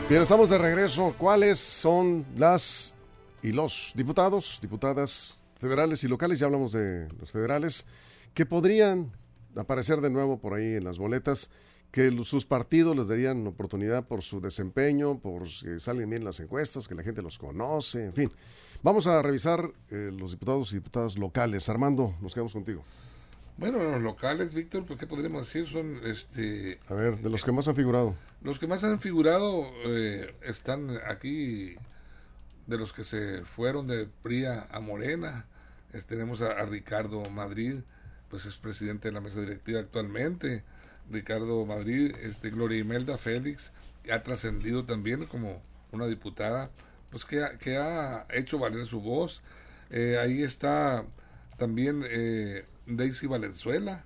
Bien, 0.09 0.23
estamos 0.23 0.49
de 0.49 0.59
regreso. 0.59 1.13
¿Cuáles 1.19 1.59
son 1.59 2.25
las 2.37 2.95
y 3.43 3.51
los 3.51 3.91
diputados, 3.97 4.61
diputadas 4.63 5.41
federales 5.59 6.05
y 6.05 6.09
locales? 6.09 6.39
Ya 6.39 6.47
hablamos 6.47 6.71
de 6.71 7.09
los 7.19 7.33
federales 7.33 7.85
que 8.33 8.47
podrían 8.47 9.11
aparecer 9.57 10.01
de 10.01 10.11
nuevo 10.11 10.39
por 10.39 10.55
ahí 10.55 10.75
en 10.75 10.85
las 10.85 10.99
boletas 10.99 11.51
que 11.91 12.11
sus 12.25 12.45
partidos 12.45 12.97
les 12.97 13.09
darían 13.09 13.47
oportunidad 13.47 14.07
por 14.07 14.23
su 14.23 14.41
desempeño, 14.41 15.19
por 15.19 15.45
que 15.45 15.81
salen 15.81 16.11
bien 16.11 16.25
las 16.25 16.41
encuestas, 16.41 16.89
que 16.89 16.95
la 16.95 17.03
gente 17.03 17.23
los 17.23 17.39
conoce, 17.39 18.07
en 18.07 18.15
fin. 18.15 18.33
Vamos 18.83 19.07
a 19.07 19.23
revisar 19.23 19.73
eh, 19.91 20.11
los 20.17 20.33
diputados 20.33 20.73
y 20.73 20.77
diputadas 20.77 21.17
locales. 21.17 21.69
Armando, 21.69 22.15
nos 22.21 22.35
quedamos 22.35 22.53
contigo. 22.53 22.85
Bueno, 23.57 23.83
los 23.83 24.03
locales, 24.03 24.53
Víctor, 24.53 24.85
pues, 24.85 25.01
¿qué 25.01 25.07
podríamos 25.07 25.47
decir? 25.47 25.67
Son, 25.67 25.99
este... 26.05 26.79
A 26.89 26.95
ver, 26.95 27.19
de 27.19 27.31
los 27.31 27.43
que 27.43 27.53
más 27.53 27.67
han 27.69 27.75
figurado. 27.75 28.15
Los 28.43 28.59
que 28.59 28.67
más 28.67 28.85
han 28.85 29.01
figurado 29.01 29.65
eh, 29.87 30.35
están 30.43 30.91
aquí, 31.09 31.75
de 32.67 32.77
los 32.77 32.93
que 32.93 33.03
se 33.03 33.43
fueron 33.45 33.87
de 33.87 34.07
Pría 34.23 34.67
a 34.71 34.81
Morena. 34.81 35.47
tenemos 36.07 36.43
a, 36.43 36.53
a, 36.53 36.67
Ricardo 36.67 37.23
Madrid, 37.31 37.77
pues 38.29 38.45
es 38.45 38.57
presidente 38.57 39.09
de 39.09 39.15
la 39.15 39.23
mesa 39.23 39.41
directiva 39.41 39.81
actualmente. 39.81 40.63
Ricardo 41.11 41.65
Madrid, 41.65 42.15
este, 42.23 42.51
Gloria 42.51 42.79
Imelda 42.79 43.19
Félix, 43.19 43.73
ha 44.11 44.23
trascendido 44.23 44.85
también 44.85 45.27
como 45.27 45.63
una 45.93 46.07
diputada, 46.07 46.71
pues 47.11 47.25
que 47.25 47.43
ha, 47.43 47.59
que 47.59 47.77
ha 47.77 48.27
hecho 48.31 48.59
valer 48.59 48.87
su 48.87 49.01
voz. 49.01 49.43
Eh, 49.91 50.19
ahí 50.21 50.43
está 50.43 51.05
también 51.57 52.05
eh, 52.09 52.65
Daisy 52.87 53.27
Valenzuela, 53.27 54.05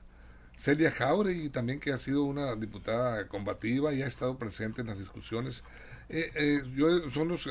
Celia 0.56 0.90
Jauregui 0.90 1.48
también 1.48 1.80
que 1.80 1.92
ha 1.92 1.98
sido 1.98 2.24
una 2.24 2.54
diputada 2.54 3.26
combativa 3.28 3.94
y 3.94 4.02
ha 4.02 4.06
estado 4.06 4.38
presente 4.38 4.82
en 4.82 4.88
las 4.88 4.98
discusiones. 4.98 5.62
Eh, 6.08 6.62
yo, 6.74 7.10
son 7.10 7.28
los 7.28 7.48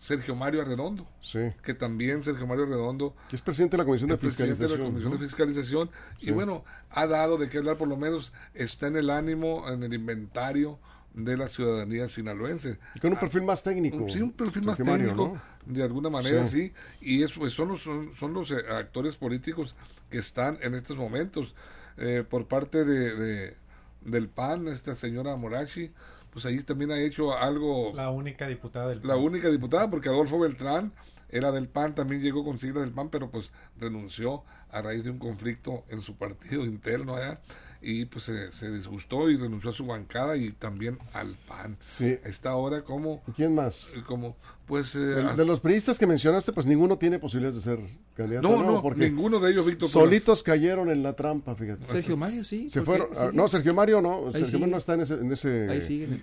Sergio 0.00 0.34
Mario 0.34 0.62
Arredondo, 0.62 1.06
sí. 1.20 1.52
que 1.62 1.74
también 1.74 2.22
Sergio 2.22 2.46
Mario 2.46 2.64
Arredondo, 2.64 3.14
que 3.28 3.36
es 3.36 3.42
presidente 3.42 3.76
de 3.76 3.78
la 3.78 3.84
Comisión 3.84 4.08
de 4.08 4.16
Fiscalización, 4.16 4.70
de 4.70 4.78
la 4.78 4.84
Comisión 4.84 5.12
de 5.12 5.18
Fiscalización 5.18 5.90
y 6.20 6.30
bueno, 6.30 6.64
ha 6.90 7.06
dado 7.06 7.36
de 7.36 7.48
qué 7.50 7.58
hablar, 7.58 7.76
por 7.76 7.88
lo 7.88 7.96
menos 7.96 8.32
está 8.54 8.86
en 8.86 8.96
el 8.96 9.10
ánimo, 9.10 9.68
en 9.68 9.82
el 9.82 9.92
inventario 9.92 10.78
de 11.12 11.36
la 11.36 11.48
ciudadanía 11.48 12.08
sinaloense. 12.08 12.78
Y 12.94 13.00
con 13.00 13.12
un 13.12 13.18
perfil 13.18 13.42
más 13.42 13.62
técnico. 13.62 14.08
Sí, 14.08 14.22
un 14.22 14.32
perfil 14.32 14.64
más 14.64 14.78
técnico, 14.78 15.38
de 15.66 15.82
alguna 15.82 16.08
manera, 16.08 16.46
sí. 16.46 16.72
Y 17.00 17.22
eso, 17.22 17.40
pues, 17.40 17.52
son 17.52 17.68
los, 17.68 17.82
son, 17.82 18.32
los 18.32 18.50
eh, 18.52 18.56
actores 18.70 19.16
políticos 19.16 19.74
que 20.10 20.18
están 20.18 20.58
en 20.62 20.74
estos 20.74 20.96
momentos. 20.96 21.54
Eh, 21.96 22.24
por 22.28 22.46
parte 22.46 22.84
de, 22.84 23.14
de, 23.14 23.56
del 24.02 24.28
PAN, 24.28 24.68
esta 24.68 24.96
señora 24.96 25.36
Morachi, 25.36 25.92
pues 26.30 26.46
ahí 26.46 26.62
también 26.62 26.90
ha 26.90 27.00
hecho 27.00 27.36
algo. 27.36 27.92
La 27.94 28.10
única 28.10 28.46
diputada 28.46 28.88
del 28.88 29.00
PAN. 29.00 29.08
La 29.08 29.16
única 29.16 29.48
diputada, 29.48 29.90
porque 29.90 30.08
Adolfo 30.08 30.38
Beltrán 30.38 30.92
era 31.28 31.52
del 31.52 31.68
PAN, 31.68 31.94
también 31.94 32.22
llegó 32.22 32.44
con 32.44 32.58
siglas 32.58 32.84
del 32.84 32.92
PAN, 32.92 33.08
pero 33.10 33.30
pues 33.30 33.52
renunció 33.78 34.44
a 34.70 34.82
raíz 34.82 35.04
de 35.04 35.10
un 35.10 35.18
conflicto 35.18 35.84
en 35.88 36.02
su 36.02 36.16
partido 36.16 36.64
interno 36.66 37.16
allá. 37.16 37.40
Y 37.82 38.04
pues 38.04 38.24
se, 38.24 38.70
disgustó 38.70 39.30
y 39.30 39.36
renunció 39.36 39.70
a 39.70 39.72
su 39.72 39.86
bancada 39.86 40.36
y 40.36 40.52
también 40.52 40.98
al 41.14 41.34
PAN. 41.48 41.76
Sí. 41.80 42.18
Está 42.24 42.50
ahora 42.50 42.82
como... 42.82 43.22
¿Quién 43.34 43.54
más? 43.54 43.94
Como, 44.06 44.36
pues... 44.66 44.94
Eh, 44.96 44.98
de, 44.98 45.44
los 45.46 45.60
periodistas 45.60 45.98
que 45.98 46.06
mencionaste, 46.06 46.52
pues 46.52 46.66
ninguno 46.66 46.98
tiene 46.98 47.18
posibilidades 47.18 47.56
de 47.56 47.70
ser 47.70 47.80
candidato. 48.14 48.46
No, 48.46 48.62
no, 48.62 48.82
porque 48.82 49.08
ninguno 49.08 49.40
de 49.40 49.52
ellos, 49.52 49.66
Víctor. 49.66 49.88
Solitos 49.88 50.42
cayeron 50.42 50.90
en 50.90 51.02
la 51.02 51.14
trampa, 51.14 51.54
fíjate. 51.54 51.86
Sergio 51.86 52.18
Mario 52.18 52.44
sí. 52.44 52.68
Se 52.68 52.82
fueron, 52.82 53.08
ah, 53.16 53.30
no, 53.32 53.48
Sergio 53.48 53.72
Mario 53.72 54.02
no, 54.02 54.30
Sergio 54.32 54.58
Mario 54.58 54.72
no 54.72 54.78
está 54.78 54.94
en 54.94 55.00
ese, 55.00 55.14
en 55.14 55.32
ese, 55.32 55.64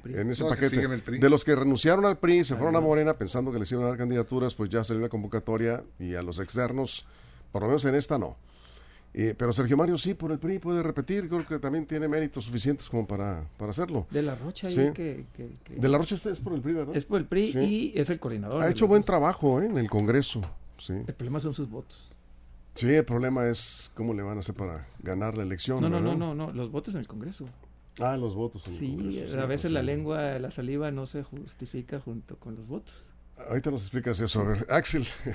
en 0.05 0.29
ese 0.29 0.43
paquete. 0.45 0.87
De 1.17 1.29
los 1.29 1.43
que 1.43 1.55
renunciaron 1.55 2.05
al 2.05 2.19
PRI, 2.19 2.43
se 2.43 2.55
fueron 2.55 2.75
a 2.75 2.81
Morena 2.81 3.15
pensando 3.15 3.51
que 3.51 3.57
les 3.57 3.71
iban 3.71 3.85
a 3.85 3.87
dar 3.87 3.97
candidaturas, 3.97 4.53
pues 4.53 4.69
ya 4.69 4.83
salió 4.83 5.01
la 5.01 5.09
convocatoria 5.09 5.83
y 5.97 6.13
a 6.13 6.21
los 6.21 6.37
externos, 6.37 7.07
por 7.51 7.63
lo 7.63 7.69
menos 7.69 7.83
en 7.85 7.95
esta 7.95 8.19
no 8.19 8.37
pero 9.37 9.51
Sergio 9.51 9.75
Mario 9.77 9.97
sí, 9.97 10.13
por 10.13 10.31
el 10.31 10.37
PRI 10.37 10.59
puede 10.59 10.83
repetir, 10.83 11.27
creo 11.27 11.43
que 11.43 11.57
también 11.59 11.85
tiene 11.85 12.07
méritos 12.07 12.45
suficientes 12.45 12.87
como 12.87 13.07
para, 13.07 13.45
para 13.57 13.71
hacerlo. 13.71 14.05
De 14.11 14.21
la 14.21 14.35
Rocha, 14.35 14.69
sí. 14.69 14.91
que, 14.93 15.25
De 15.75 15.87
la 15.87 15.97
Rocha 15.97 16.15
es 16.15 16.39
por 16.39 16.53
el 16.53 16.61
PRI, 16.61 16.73
¿verdad? 16.73 16.95
Es 16.95 17.05
por 17.05 17.19
el 17.19 17.25
PRI 17.25 17.53
y 17.57 17.93
es 17.95 18.09
el 18.09 18.19
coordinador. 18.19 18.61
Ha 18.61 18.69
hecho 18.69 18.87
buen 18.87 19.03
trabajo 19.03 19.61
¿eh? 19.61 19.65
en 19.65 19.77
el 19.77 19.89
Congreso. 19.89 20.41
Sí. 20.77 20.93
El 20.93 21.13
problema 21.15 21.39
son 21.39 21.53
sus 21.53 21.69
votos. 21.69 22.11
Sí, 22.75 22.93
el 22.93 23.05
problema 23.05 23.47
es 23.47 23.91
cómo 23.95 24.13
le 24.13 24.21
van 24.21 24.37
a 24.37 24.41
hacer 24.41 24.53
para 24.53 24.87
ganar 25.01 25.35
la 25.35 25.41
elección. 25.41 25.81
No, 25.81 25.89
no, 25.89 25.99
no, 25.99 26.15
no, 26.15 26.35
no, 26.35 26.51
los 26.51 26.71
votos 26.71 26.93
en 26.93 26.99
el 26.99 27.07
Congreso. 27.07 27.49
Ah, 27.97 28.15
los 28.17 28.35
votos 28.35 28.67
en 28.67 28.73
el 28.75 28.79
Congreso. 28.79 29.31
Sí, 29.33 29.39
a 29.39 29.45
veces 29.47 29.71
la 29.71 29.81
lengua, 29.81 30.37
la 30.37 30.51
saliva 30.51 30.91
no 30.91 31.07
se 31.07 31.23
justifica 31.23 31.99
junto 31.99 32.35
con 32.37 32.55
los 32.55 32.67
votos. 32.67 32.93
Ahorita 33.49 33.71
nos 33.71 33.81
explicas 33.81 34.19
eso. 34.19 34.41
A 34.41 34.43
ver, 34.43 34.67
Axel, 34.69 35.07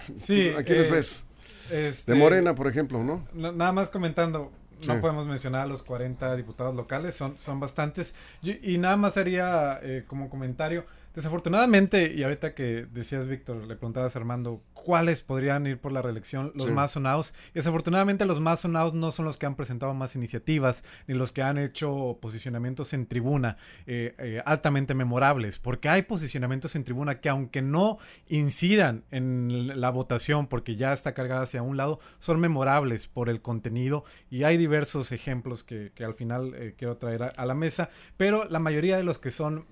¿a 0.57 0.63
quiénes 0.63 0.87
eh, 0.87 0.91
ves? 0.91 1.25
Este, 1.71 2.13
de 2.13 2.19
Morena, 2.19 2.55
por 2.55 2.67
ejemplo, 2.67 3.03
¿no? 3.03 3.27
Nada 3.35 3.73
más 3.73 3.89
comentando, 3.89 4.53
no 4.87 5.01
podemos 5.01 5.27
mencionar 5.27 5.63
a 5.63 5.67
los 5.67 5.83
40 5.83 6.37
diputados 6.37 6.75
locales, 6.75 7.15
son, 7.15 7.39
son 7.39 7.61
bastantes. 7.61 8.15
y 8.43 8.79
nada 8.79 8.97
más 8.97 9.17
haría 9.17 9.79
eh, 9.83 10.05
como 10.07 10.29
comentario, 10.29 10.85
desafortunadamente, 11.15 12.13
y 12.15 12.23
ahorita 12.23 12.55
que 12.55 12.87
decías, 12.93 13.27
Víctor, 13.27 13.57
le 13.67 13.77
preguntabas 13.77 14.17
a 14.17 14.19
Armando, 14.19 14.63
cuáles 14.83 15.23
podrían 15.23 15.67
ir 15.67 15.79
por 15.79 15.93
la 15.93 16.03
reelección, 16.03 16.53
los 16.55 16.71
más 16.71 16.93
sonados. 16.93 17.35
Y 17.51 17.55
desafortunadamente 17.55 18.25
los 18.25 18.41
más 18.41 18.61
sonados 18.61 18.95
no 18.95 19.11
son 19.11 19.25
los 19.25 19.39
que 19.39 19.47
han 19.47 19.55
presentado 19.55 19.95
más 19.95 20.17
iniciativas, 20.17 20.85
ni 21.07 21.15
los 21.15 21.33
que 21.33 21.43
han 21.43 21.59
hecho 21.59 22.19
posicionamientos 22.21 22.93
en 22.93 23.07
tribuna 23.07 23.57
eh, 23.87 24.15
eh, 24.19 24.43
altamente 24.45 24.95
memorables, 24.95 25.59
porque 25.59 25.89
hay 25.89 26.03
posicionamientos 26.03 26.77
en 26.77 26.85
tribuna 26.85 27.21
que 27.21 27.29
aunque 27.29 27.63
no 27.63 27.99
incidan 28.29 29.05
en 29.11 29.81
la 29.81 29.91
votación, 29.91 30.47
porque 30.47 30.77
ya 30.77 30.93
está 30.93 31.15
cargada 31.15 31.43
hacia 31.43 31.63
un 31.63 31.77
lado, 31.77 32.01
son 32.19 32.41
memorables 32.41 33.07
por 33.07 33.29
el 33.29 33.43
contenido 33.43 34.05
y 34.31 34.45
hay 34.45 34.57
diversos 34.57 35.13
ejemplos 35.13 35.65
que, 35.65 35.93
al 36.03 36.15
final 36.15 36.55
eh, 36.55 36.75
quiero 36.77 36.97
traer 36.97 37.33
a, 37.37 37.47
la 37.47 37.55
mesa, 37.55 37.91
pero 38.17 38.45
la 38.45 38.59
mayoría 38.59 38.97
de 38.97 39.05
los 39.05 39.19
que 39.19 39.31
son 39.31 39.67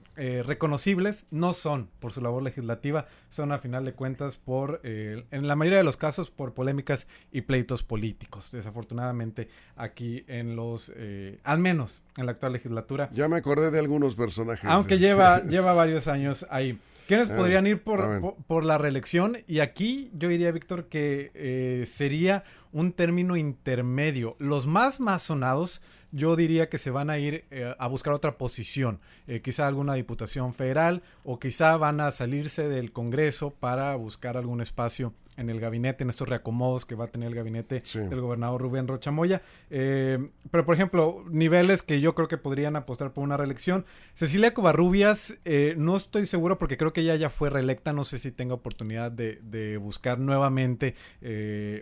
reconocibles 0.45 1.27
no 1.31 1.55
son 1.55 1.89
por 1.99 2.13
su 2.13 2.21
labor 2.21 2.43
legislativa, 2.43 3.07
son 3.31 3.53
a 3.53 3.59
final 3.59 3.87
de 3.87 3.95
cuentas 3.95 4.37
por 4.37 4.83
en 5.31 5.49
la 5.49 5.57
mayoría 5.57 5.79
de 5.79 5.85
los 5.85 5.97
casos 5.97 6.31
por 6.31 6.55
polémicas 6.55 7.07
y 7.33 7.43
pleitos 7.43 7.83
políticos. 7.83 8.51
Desafortunadamente 8.53 9.49
aquí 9.77 10.25
en 10.29 10.57
los, 10.57 10.93
eh, 10.97 11.39
al 11.45 11.59
menos 11.59 12.03
en 12.17 12.27
la 12.27 12.33
actual 12.33 12.53
legislatura. 12.53 13.11
Ya 13.13 13.29
me 13.29 13.37
acordé 13.37 13.71
de 13.71 13.79
algunos 13.79 14.15
personajes. 14.15 14.69
Aunque 14.71 14.99
lleva, 14.99 15.43
lleva 15.49 15.73
varios 15.73 16.09
años 16.09 16.47
ahí. 16.51 16.79
¿Quiénes 17.11 17.29
ah, 17.29 17.37
podrían 17.37 17.67
ir 17.67 17.83
por, 17.83 18.37
por, 18.47 18.65
la 18.65 18.79
reelección? 18.79 19.39
Y 19.49 19.59
aquí 19.59 20.13
yo 20.15 20.29
diría, 20.29 20.53
Víctor, 20.53 20.85
que 20.85 21.33
eh, 21.35 21.89
sería 21.93 22.45
un 22.73 22.93
término 22.93 23.37
intermedio. 23.37 24.37
Los 24.39 24.67
más 24.67 25.01
masonados 25.01 25.83
yo 26.13 26.37
diría 26.37 26.69
que 26.69 26.79
se 26.79 26.91
van 26.91 27.11
a 27.11 27.19
ir 27.19 27.45
eh, 27.51 27.75
a 27.79 27.87
buscar 27.87 28.13
otra 28.13 28.37
posición, 28.37 29.01
eh, 29.27 29.41
quizá 29.43 29.67
alguna 29.67 29.95
diputación 29.95 30.55
federal 30.55 31.03
o 31.25 31.39
quizá 31.39 31.77
van 31.77 32.01
a 32.01 32.11
salirse 32.11 32.69
del 32.69 32.93
Congreso 32.93 33.51
para 33.51 33.95
buscar 33.97 34.37
algún 34.37 34.61
espacio 34.61 35.13
en 35.41 35.49
el 35.49 35.59
gabinete, 35.59 36.05
en 36.05 36.11
estos 36.11 36.29
reacomodos 36.29 36.85
que 36.85 36.95
va 36.95 37.07
a 37.07 37.09
tener 37.09 37.29
el 37.29 37.35
gabinete 37.35 37.83
del 37.95 38.21
gobernador 38.21 38.61
Rubén 38.61 38.87
Rochamoya. 38.87 39.41
Eh, 39.71 40.19
pero, 40.51 40.67
por 40.67 40.75
ejemplo, 40.75 41.25
niveles 41.31 41.83
que 41.83 42.01
yo 42.01 42.15
creo 42.15 42.29
que 42.29 42.37
podrían 42.37 42.77
apostar 42.77 43.13
por 43.13 43.25
una 43.25 43.39
reelección. 43.39 43.87
Cecilia 44.15 44.53
Covarrubias, 44.53 45.35
eh, 45.47 45.75
no 45.79 45.97
estoy 45.97 46.27
seguro 46.27 46.59
porque 46.59 46.77
creo 46.77 46.93
que 46.93 47.01
ella 47.01 47.17
ya 47.17 47.31
fue 47.31 47.49
reelecta, 47.49 47.95
no 47.95 48.05
sé 48.05 48.19
si 48.19 48.31
tenga 48.31 48.55
oportunidad 48.55 49.11
de, 49.11 49.79
buscar 49.81 50.19
nuevamente 50.19 50.95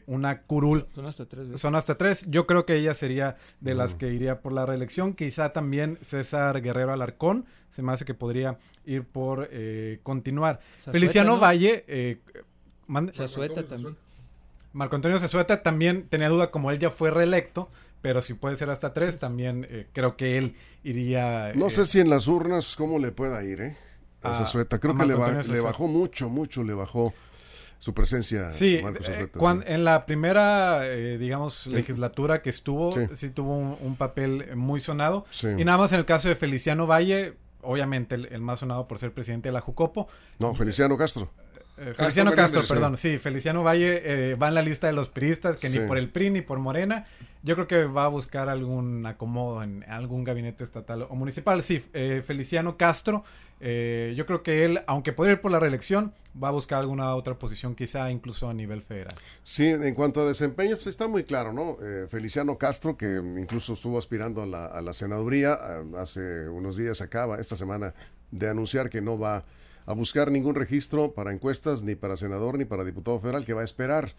una 0.07 0.43
curul. 0.43 0.78
Son 0.95 1.07
hasta 1.07 1.27
tres. 1.27 1.61
Son 1.61 1.75
hasta 1.75 1.97
tres. 1.97 2.27
Yo 2.29 2.47
creo 2.47 2.67
que 2.67 2.77
ella 2.77 2.95
sería 2.95 3.37
de 3.61 3.75
las 3.75 3.95
que 3.95 4.13
iría 4.13 4.41
por 4.41 4.53
la 4.53 4.67
reelección. 4.67 5.15
Quizá 5.15 5.53
también 5.53 5.99
César 6.03 6.61
Guerrero 6.61 6.93
Alarcón 6.93 7.47
se 7.71 7.83
me 7.83 7.93
hace 7.93 8.05
que 8.05 8.15
podría 8.15 8.59
ir 8.85 9.05
por 9.05 9.49
continuar. 10.03 10.61
Feliciano 10.91 11.39
Valle, 11.39 11.85
también. 13.69 13.97
Marco 14.73 14.97
Antonio 14.97 15.19
Cesueta 15.19 15.63
también 15.63 16.07
tenía 16.09 16.29
duda, 16.29 16.51
como 16.51 16.71
él 16.71 16.79
ya 16.79 16.91
fue 16.91 17.11
reelecto, 17.11 17.69
pero 18.01 18.23
si 18.23 18.35
puede 18.35 18.55
ser 18.57 18.71
hasta 18.71 18.93
tres, 18.93 19.19
también 19.19 19.67
eh, 19.69 19.87
creo 19.93 20.17
que 20.17 20.39
él 20.39 20.55
iría. 20.85 21.53
No 21.55 21.71
sé 21.71 21.83
eh, 21.83 21.87
si 21.87 22.01
en 22.01 22.11
las 22.11 22.29
urnas 22.29 22.77
cómo 22.77 22.99
le 22.99 23.13
pueda 23.13 23.43
ir, 23.43 23.61
¿eh? 23.61 23.77
A, 24.23 24.35
Cesueta. 24.35 24.79
Creo 24.79 24.97
que 24.97 25.07
le, 25.07 25.15
le, 25.17 25.61
bajó 25.61 25.87
mucho, 25.87 26.29
mucho, 26.29 26.65
le 26.65 26.75
bajó 26.75 27.15
su 27.79 27.95
presencia. 27.95 28.53
Sí, 28.53 28.77
eh, 28.77 29.29
en 29.67 29.85
la 29.85 30.07
primera, 30.07 30.83
digamos, 30.83 31.67
legislatura 31.67 32.43
que 32.43 32.51
estuvo, 32.51 32.91
sí, 33.15 33.31
tuvo 33.31 33.57
un, 33.57 33.97
papel 33.97 34.57
muy 34.57 34.81
sonado. 34.81 35.27
Y 35.43 35.65
nada 35.65 35.79
más 35.79 35.93
en 35.93 35.99
el 35.99 36.05
caso 36.05 36.29
de 36.29 36.37
Feliciano 36.37 36.87
Valle, 36.87 37.35
obviamente 37.63 38.15
el, 38.15 38.27
el, 38.27 38.41
más 38.41 38.61
sonado 38.61 38.89
por 38.89 38.99
ser 38.99 39.13
presidente 39.13 39.49
de 39.49 39.53
la 39.53 39.61
Jucopo. 39.61 40.09
No, 40.39 40.55
Feliciano 40.55 40.97
Castro. 40.97 41.31
Eh, 41.81 41.95
Feliciano 41.95 42.33
Castro, 42.33 42.63
perdón, 42.67 42.97
sí. 42.97 43.19
Feliciano 43.19 43.63
Valle 43.63 44.03
eh, 44.05 44.35
va 44.35 44.49
en 44.49 44.55
la 44.55 44.63
lista 44.63 44.87
de 44.89 44.93
los 44.93 45.09
priistas, 45.09 45.57
que 45.57 45.69
ni 45.69 45.79
por 45.81 45.97
el 45.97 46.09
PRI 46.09 46.31
ni 46.31 46.43
por 46.43 46.59
Morena. 46.59 47.07
Yo 47.43 47.55
creo 47.55 47.67
que 47.69 47.85
va 47.85 48.05
a 48.05 48.09
buscar 48.09 48.49
algún 48.49 49.07
acomodo 49.07 49.63
en 49.63 49.85
algún 49.85 50.25
gabinete 50.25 50.65
estatal 50.65 51.03
o 51.03 51.15
municipal. 51.15 51.63
Sí, 51.63 51.85
eh, 51.93 52.23
Feliciano 52.27 52.77
Castro, 52.77 53.23
yo 53.61 54.27
creo 54.27 54.43
que 54.43 54.65
él, 54.65 54.81
aunque 54.87 55.13
puede 55.13 55.33
ir 55.33 55.41
por 55.41 55.53
la 55.53 55.61
reelección, 55.61 56.13
va 56.41 56.49
a 56.49 56.51
buscar 56.53 56.81
alguna 56.81 57.15
otra 57.15 57.35
posición, 57.35 57.75
quizá 57.75 58.11
incluso 58.11 58.49
a 58.49 58.55
nivel 58.55 58.83
federal. 58.83 59.15
Sí, 59.43 59.67
en 59.67 59.95
cuanto 59.95 60.21
a 60.21 60.27
desempeño, 60.27 60.77
pues 60.77 60.89
está 60.89 61.07
muy 61.09 61.25
claro, 61.25 61.53
¿no? 61.53 61.77
Feliciano 62.09 62.59
Castro, 62.59 62.97
que 62.97 63.17
incluso 63.17 63.75
estuvo 63.75 63.99
aspirando 63.99 64.43
a 64.43 64.47
la, 64.47 64.67
a 64.67 64.81
la 64.81 64.93
senaduría, 64.93 65.59
hace 65.97 66.49
unos 66.49 66.77
días 66.77 67.01
acaba, 67.01 67.41
esta 67.41 67.57
semana, 67.57 67.95
de 68.31 68.49
anunciar 68.49 68.91
que 68.91 69.01
no 69.01 69.19
va 69.19 69.39
a 69.39 69.45
buscar 69.93 70.31
ningún 70.31 70.55
registro 70.55 71.13
para 71.13 71.33
encuestas, 71.33 71.83
ni 71.83 71.95
para 71.95 72.17
senador, 72.17 72.59
ni 72.59 72.65
para 72.65 72.85
diputado 72.85 73.19
federal, 73.21 73.45
que 73.45 73.53
va 73.53 73.63
a 73.63 73.65
esperar. 73.65 74.15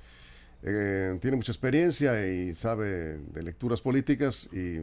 Eh, 0.62 1.18
tiene 1.22 1.38
mucha 1.38 1.52
experiencia 1.52 2.28
y 2.28 2.54
sabe 2.54 3.18
de 3.18 3.44
lecturas 3.44 3.82
políticas 3.82 4.50
y, 4.52 4.82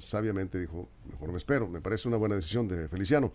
sabiamente 0.00 0.60
dijo, 0.60 0.88
mejor 1.10 1.32
me 1.32 1.38
espero. 1.38 1.68
Me 1.68 1.80
parece 1.80 2.08
una 2.08 2.16
buena 2.16 2.34
decisión 2.34 2.68
de 2.68 2.88
Feliciano. 2.88 3.32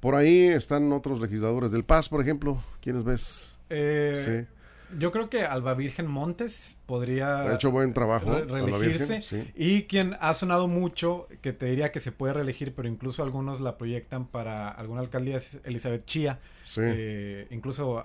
Por 0.00 0.14
ahí 0.14 0.46
están 0.46 0.92
otros 0.92 1.20
legisladores 1.20 1.72
del 1.72 1.84
Paz, 1.84 2.08
por 2.08 2.20
ejemplo. 2.20 2.62
¿Quiénes 2.80 3.04
ves? 3.04 3.58
Eh, 3.68 4.46
sí. 4.48 4.57
Yo 4.96 5.12
creo 5.12 5.28
que 5.28 5.44
Alba 5.44 5.74
Virgen 5.74 6.06
Montes 6.06 6.76
podría... 6.86 7.42
Ha 7.42 7.54
hecho 7.54 7.70
buen 7.70 7.92
trabajo. 7.92 8.32
reelegirse. 8.32 9.52
Y 9.54 9.82
quien 9.82 10.16
ha 10.20 10.32
sonado 10.34 10.68
mucho, 10.68 11.28
que 11.42 11.52
te 11.52 11.66
diría 11.66 11.92
que 11.92 12.00
se 12.00 12.12
puede 12.12 12.32
reelegir, 12.32 12.74
pero 12.74 12.88
incluso 12.88 13.22
algunos 13.22 13.60
la 13.60 13.76
proyectan 13.76 14.26
para 14.26 14.70
alguna 14.70 15.00
alcaldía, 15.00 15.36
es 15.36 15.60
Elizabeth 15.64 16.06
Chía. 16.06 16.38
Eh, 16.76 17.46
incluso 17.50 18.04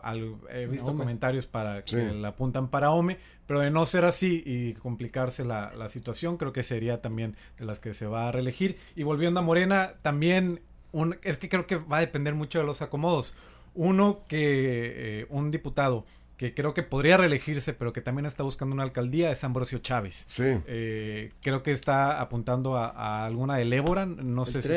he 0.49 0.67
visto 0.67 0.95
comentarios 0.95 1.45
para 1.45 1.83
que 1.83 2.11
la 2.13 2.29
apuntan 2.29 2.69
para 2.69 2.91
OME, 2.91 3.17
pero 3.47 3.59
de 3.59 3.69
no 3.69 3.85
ser 3.85 4.05
así 4.05 4.43
y 4.45 4.73
complicarse 4.73 5.45
la, 5.45 5.73
la 5.75 5.89
situación, 5.89 6.37
creo 6.37 6.53
que 6.53 6.63
sería 6.63 7.01
también 7.01 7.35
de 7.57 7.65
las 7.65 7.79
que 7.79 7.93
se 7.93 8.07
va 8.07 8.27
a 8.27 8.31
reelegir. 8.31 8.77
Y 8.95 9.03
volviendo 9.03 9.39
a 9.39 9.43
Morena, 9.43 9.93
también 10.01 10.61
un, 10.93 11.17
es 11.23 11.37
que 11.37 11.49
creo 11.49 11.67
que 11.67 11.75
va 11.75 11.97
a 11.97 12.01
depender 12.01 12.35
mucho 12.35 12.59
de 12.59 12.65
los 12.65 12.81
acomodos. 12.81 13.35
Uno 13.75 14.21
que 14.27 15.21
eh, 15.21 15.25
un 15.29 15.49
diputado 15.51 16.05
que 16.37 16.53
creo 16.53 16.73
que 16.73 16.83
podría 16.83 17.17
reelegirse, 17.17 17.73
pero 17.73 17.93
que 17.93 18.01
también 18.01 18.25
está 18.25 18.43
buscando 18.43 18.73
una 18.73 18.83
alcaldía, 18.83 19.31
es 19.31 19.43
Ambrosio 19.43 19.79
Chávez. 19.79 20.23
Sí. 20.27 20.43
Eh, 20.67 21.31
creo 21.41 21.63
que 21.63 21.71
está 21.71 22.19
apuntando 22.19 22.77
a, 22.77 23.25
alguna 23.25 23.57
de 23.57 23.75
Ébora, 23.75 24.05
no 24.05 24.45
sé 24.45 24.61
si... 24.61 24.73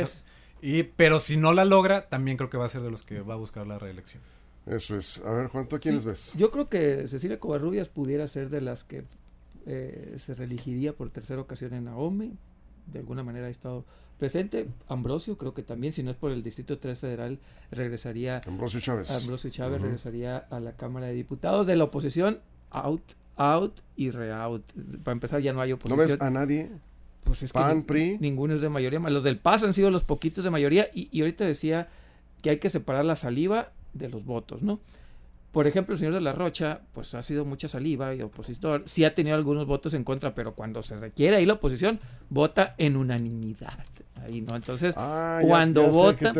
Y, 0.63 0.85
pero 0.85 1.21
si 1.21 1.37
no 1.37 1.53
la 1.53 1.65
logra, 1.65 2.09
también 2.09 2.37
creo 2.37 2.51
que 2.51 2.57
va 2.57 2.65
a 2.65 2.69
ser 2.69 2.83
de 2.83 2.91
los 2.91 3.03
que 3.03 3.21
va 3.21 3.35
a 3.35 3.37
buscar 3.37 3.67
la 3.67 3.79
reelección. 3.79 4.23
Eso 4.67 4.97
es. 4.97 5.23
A 5.25 5.33
ver, 5.33 5.49
Juan, 5.49 5.69
¿tú 5.69 5.79
quiénes 5.79 6.05
ves? 6.05 6.33
Yo 6.37 6.51
creo 6.51 6.69
que 6.69 7.07
Cecilia 7.09 7.39
Covarrubias 7.39 7.89
pudiera 7.89 8.27
ser 8.27 8.51
de 8.51 8.61
las 8.61 8.83
que 8.83 9.05
eh, 9.67 10.17
se 10.19 10.35
reelegiría 10.35 10.93
por 10.93 11.11
tercera 11.11 11.41
ocasión 11.41 11.75
en 11.75 11.89
AOME. 11.89 12.33
De 12.87 13.01
alguna 13.01 13.23
manera 13.23 13.47
ha 13.47 13.51
estado 13.51 13.85
presente. 14.19 14.69
Ambrosio, 14.89 15.37
creo 15.37 15.55
que 15.55 15.63
también, 15.63 15.93
si 15.93 16.03
no 16.03 16.11
es 16.11 16.17
por 16.17 16.33
el 16.33 16.43
Distrito 16.43 16.79
3 16.79 16.99
Federal, 16.99 17.39
regresaría. 17.71 18.41
Ambrosio 18.47 18.81
Chávez. 18.81 19.11
Ambrosio 19.11 19.51
Chávez 19.51 19.81
regresaría 19.81 20.39
a 20.39 20.61
la 20.61 20.73
Cámara 20.73 21.07
de 21.07 21.15
Diputados. 21.15 21.67
De 21.67 21.77
la 21.77 21.85
oposición, 21.85 22.41
out, 22.71 23.03
out 23.37 23.79
y 23.97 24.11
re-out. 24.11 24.65
Para 25.05 25.13
empezar, 25.13 25.41
ya 25.41 25.53
no 25.53 25.61
hay 25.61 25.73
oposición. 25.73 25.99
¿No 25.99 26.07
ves 26.07 26.21
a 26.21 26.31
nadie? 26.31 26.71
Pues 27.25 27.43
es 27.43 27.53
PAN, 27.53 27.83
PRI. 27.83 28.19
Ninguno 28.21 28.55
es 28.55 28.61
de 28.61 28.69
mayoría. 28.69 29.01
Los 29.01 29.25
del 29.25 29.39
PAS 29.39 29.65
han 29.65 29.75
sido 29.75 29.91
los 29.91 30.05
poquitos 30.05 30.45
de 30.45 30.51
mayoría. 30.51 30.89
Y, 30.95 31.09
y 31.11 31.21
ahorita 31.21 31.45
decía 31.45 31.89
que 32.41 32.51
hay 32.51 32.59
que 32.59 32.71
separar 32.71 33.05
la 33.05 33.17
saliva 33.17 33.73
de 33.95 34.09
los 34.09 34.25
votos, 34.25 34.63
¿no? 34.63 34.79
Por 35.53 35.67
ejemplo, 35.67 35.95
el 35.95 35.99
señor 35.99 36.15
de 36.15 36.21
la 36.21 36.33
Rocha, 36.33 36.81
pues 36.93 37.15
ha 37.15 37.23
sido 37.23 37.45
mucha 37.45 37.67
saliva 37.69 38.15
y 38.15 38.21
opositor. 38.21 38.85
Sí 38.87 39.05
ha 39.05 39.15
tenido 39.15 39.37
algunos 39.37 39.67
votos 39.67 39.95
en 39.95 40.05
contra, 40.05 40.35
pero 40.35 40.55
cuando 40.55 40.83
se 40.83 40.97
requiere 40.97 41.37
ahí 41.37 41.47
la 41.47 41.55
oposición, 41.55 41.99
vota 42.29 42.75
en 42.77 42.97
unanimidad. 42.97 43.79
Ahí, 44.23 44.41
¿no? 44.41 44.57
Entonces, 44.57 44.95
ah, 44.97 45.41
cuando 45.43 45.89
votan, 45.89 46.35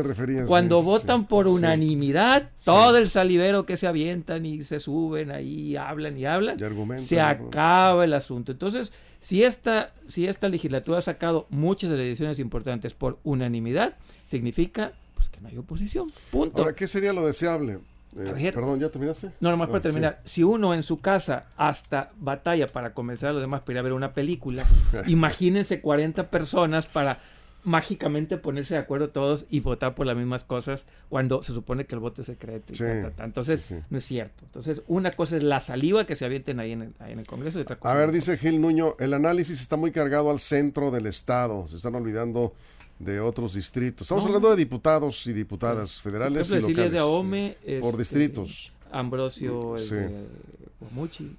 cuando 0.47 0.83
votan 0.83 1.27
por 1.27 1.47
unanimidad, 1.47 2.51
todo 2.65 2.97
el 2.99 3.09
salivero 3.09 3.65
que 3.65 3.77
se 3.77 3.87
avientan 3.87 4.45
y 4.45 4.65
se 4.65 4.81
suben 4.81 5.31
ahí, 5.31 5.77
hablan 5.77 6.19
y 6.19 6.27
hablan, 6.27 6.59
se 7.01 7.21
acaba 7.21 8.05
el 8.05 8.13
asunto. 8.13 8.53
Entonces, 8.53 8.93
si 9.21 9.45
esta, 9.45 9.93
si 10.09 10.27
esta 10.27 10.49
legislatura 10.49 10.99
ha 10.99 11.03
sacado 11.03 11.47
muchas 11.51 11.91
de 11.91 11.97
las 11.97 12.05
decisiones 12.05 12.39
importantes 12.39 12.95
por 12.95 13.19
unanimidad, 13.25 13.97
significa 14.25 14.93
pues 15.15 15.29
que 15.31 15.41
no 15.41 15.49
hay 15.49 15.59
oposición. 15.59 16.13
Punto. 16.31 16.63
Ahora, 16.63 16.75
¿qué 16.75 16.87
sería 16.87 17.13
lo 17.13 17.27
deseable? 17.27 17.79
Eh, 18.19 18.53
perdón, 18.53 18.81
¿ya 18.81 18.89
terminaste? 18.89 19.31
No, 19.41 19.51
nomás 19.51 19.69
para 19.69 19.79
ah, 19.79 19.83
terminar. 19.83 20.21
Si 20.25 20.43
uno 20.43 20.75
en 20.75 20.83
su 20.83 21.01
casa 21.01 21.47
hasta 21.57 22.11
batalla 22.17 22.67
para 22.67 22.95
convencer 22.95 23.29
a 23.29 23.33
los 23.33 23.43
demás 23.43 23.61
para 23.61 23.73
ir 23.73 23.79
a 23.79 23.83
ver 23.83 23.93
una 23.93 24.13
película, 24.13 24.65
imagínense 25.07 25.81
40 25.81 26.31
personas 26.31 26.87
para 26.87 27.19
mágicamente 27.67 28.39
ponerse 28.39 28.75
de 28.75 28.81
acuerdo 28.81 29.11
todos 29.11 29.45
y 29.51 29.59
votar 29.59 29.97
por 29.97 30.07
las 30.07 30.17
mismas 30.17 30.45
cosas 30.45 30.85
cuando 31.09 31.43
se 31.43 31.53
supone 31.53 31.85
que 31.85 31.97
el 31.97 32.01
voto 32.01 32.23
es 32.23 32.27
secreto. 32.29 32.73
Entonces, 33.19 33.75
no 33.91 33.99
es 33.99 34.05
cierto. 34.05 34.45
Entonces, 34.45 34.83
una 34.87 35.17
cosa 35.17 35.37
es 35.37 35.43
la 35.43 35.59
saliva 35.59 36.07
que 36.07 36.15
se 36.15 36.25
avienten 36.25 36.61
ahí 36.61 36.73
en 36.73 36.83
el, 36.83 36.95
en 37.01 37.19
el 37.19 37.27
Congreso. 37.27 37.65
a 37.81 37.95
ver, 37.95 38.13
dice 38.13 38.39
Gil 38.39 38.61
Nuño, 38.61 38.95
el 39.01 39.13
análisis 39.13 39.61
está 39.61 39.77
muy 39.77 39.91
cargado 39.91 40.31
al 40.31 40.39
centro 40.39 40.93
del 40.93 41.07
Estado. 41.07 41.67
Se 41.67 41.77
están 41.77 41.97
olvidando 41.97 42.55
de 42.99 43.21
otros 43.21 43.55
distritos. 43.55 44.03
Estamos 44.03 44.25
hablando 44.25 44.51
de 44.51 44.57
diputados 44.57 45.27
y 45.27 45.33
diputadas 45.33 46.01
federales 46.01 46.51
y 46.51 46.61
locales. 46.61 46.93
De 46.93 46.99
Ahome, 46.99 47.57
por 47.81 48.01
este, 48.01 48.19
distritos. 48.19 48.73
Ambrosio 48.91 49.75
sí. 49.77 49.97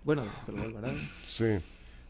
bueno, 0.03 0.23
Sí. 1.25 1.57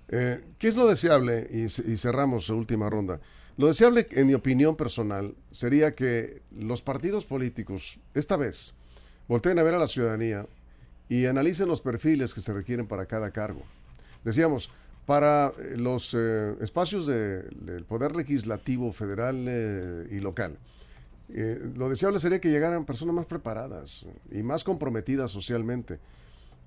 Eh, 0.10 0.44
¿Qué 0.58 0.68
es 0.68 0.76
lo 0.76 0.88
deseable? 0.88 1.48
Y, 1.52 1.66
y 1.66 1.98
cerramos 1.98 2.50
la 2.50 2.56
última 2.56 2.90
ronda. 2.90 3.20
Lo 3.58 3.68
deseable, 3.68 4.08
en 4.12 4.28
mi 4.28 4.34
opinión 4.36 4.76
personal, 4.76 5.34
sería 5.52 5.96
que 5.96 6.42
los 6.56 6.82
partidos 6.82 7.26
políticos, 7.26 8.00
esta 8.14 8.38
vez, 8.38 8.76
volteen 9.28 9.58
a 9.58 9.64
ver 9.64 9.74
a 9.74 9.80
la 9.80 9.88
ciudadanía 9.88 10.46
y 11.10 11.26
analicen 11.26 11.68
los 11.68 11.82
perfiles 11.82 12.34
que 12.34 12.42
se 12.42 12.54
requieren 12.54 12.88
para 12.88 13.06
cada 13.06 13.32
cargo. 13.32 13.64
Decíamos, 14.24 14.70
para 15.08 15.54
eh, 15.58 15.78
los 15.78 16.14
eh, 16.14 16.54
espacios 16.60 17.08
del 17.08 17.86
poder 17.88 18.14
legislativo 18.16 18.92
federal 18.92 19.46
eh, 19.48 20.08
y 20.12 20.20
local. 20.20 20.58
lo 21.76 21.90
deseable 21.90 22.20
sería 22.20 22.40
que 22.40 22.50
llegaran 22.50 22.86
personas 22.86 23.16
más 23.16 23.26
preparadas 23.26 24.06
y 24.30 24.44
más 24.44 24.64
comprometidas 24.64 25.32
socialmente 25.32 26.00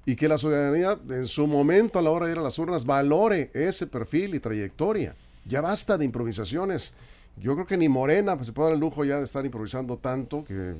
y 0.07 0.17
que 0.17 0.27
la 0.27 0.39
ciudadanía 0.39 0.99
en 1.11 1.27
su 1.27 1.47
momento 1.47 1.99
a 1.99 2.03
la 2.03 2.11
hora 2.11 2.27
de 2.27 2.33
ir 2.33 2.39
a 2.39 2.43
las 2.43 2.59
urnas 2.59 2.87
valore 2.87 3.51
ese 3.53 3.87
perfil 3.87 4.35
y 4.35 4.41
trayectoria. 4.41 5.15
Ya 5.45 5.61
basta 5.61 5.99
de 5.99 6.07
improvisaciones. 6.07 6.95
Yo 7.37 7.55
creo 7.55 7.67
que 7.67 7.77
ni 7.77 7.91
Morena 7.91 8.37
pues, 8.37 8.47
se 8.47 8.53
puede 8.55 8.71
dar 8.71 8.75
el 8.75 8.81
lujo 8.81 9.05
ya 9.05 9.19
de 9.19 9.25
estar 9.25 9.45
improvisando 9.45 9.99
tanto 9.99 10.45
que, 10.45 10.75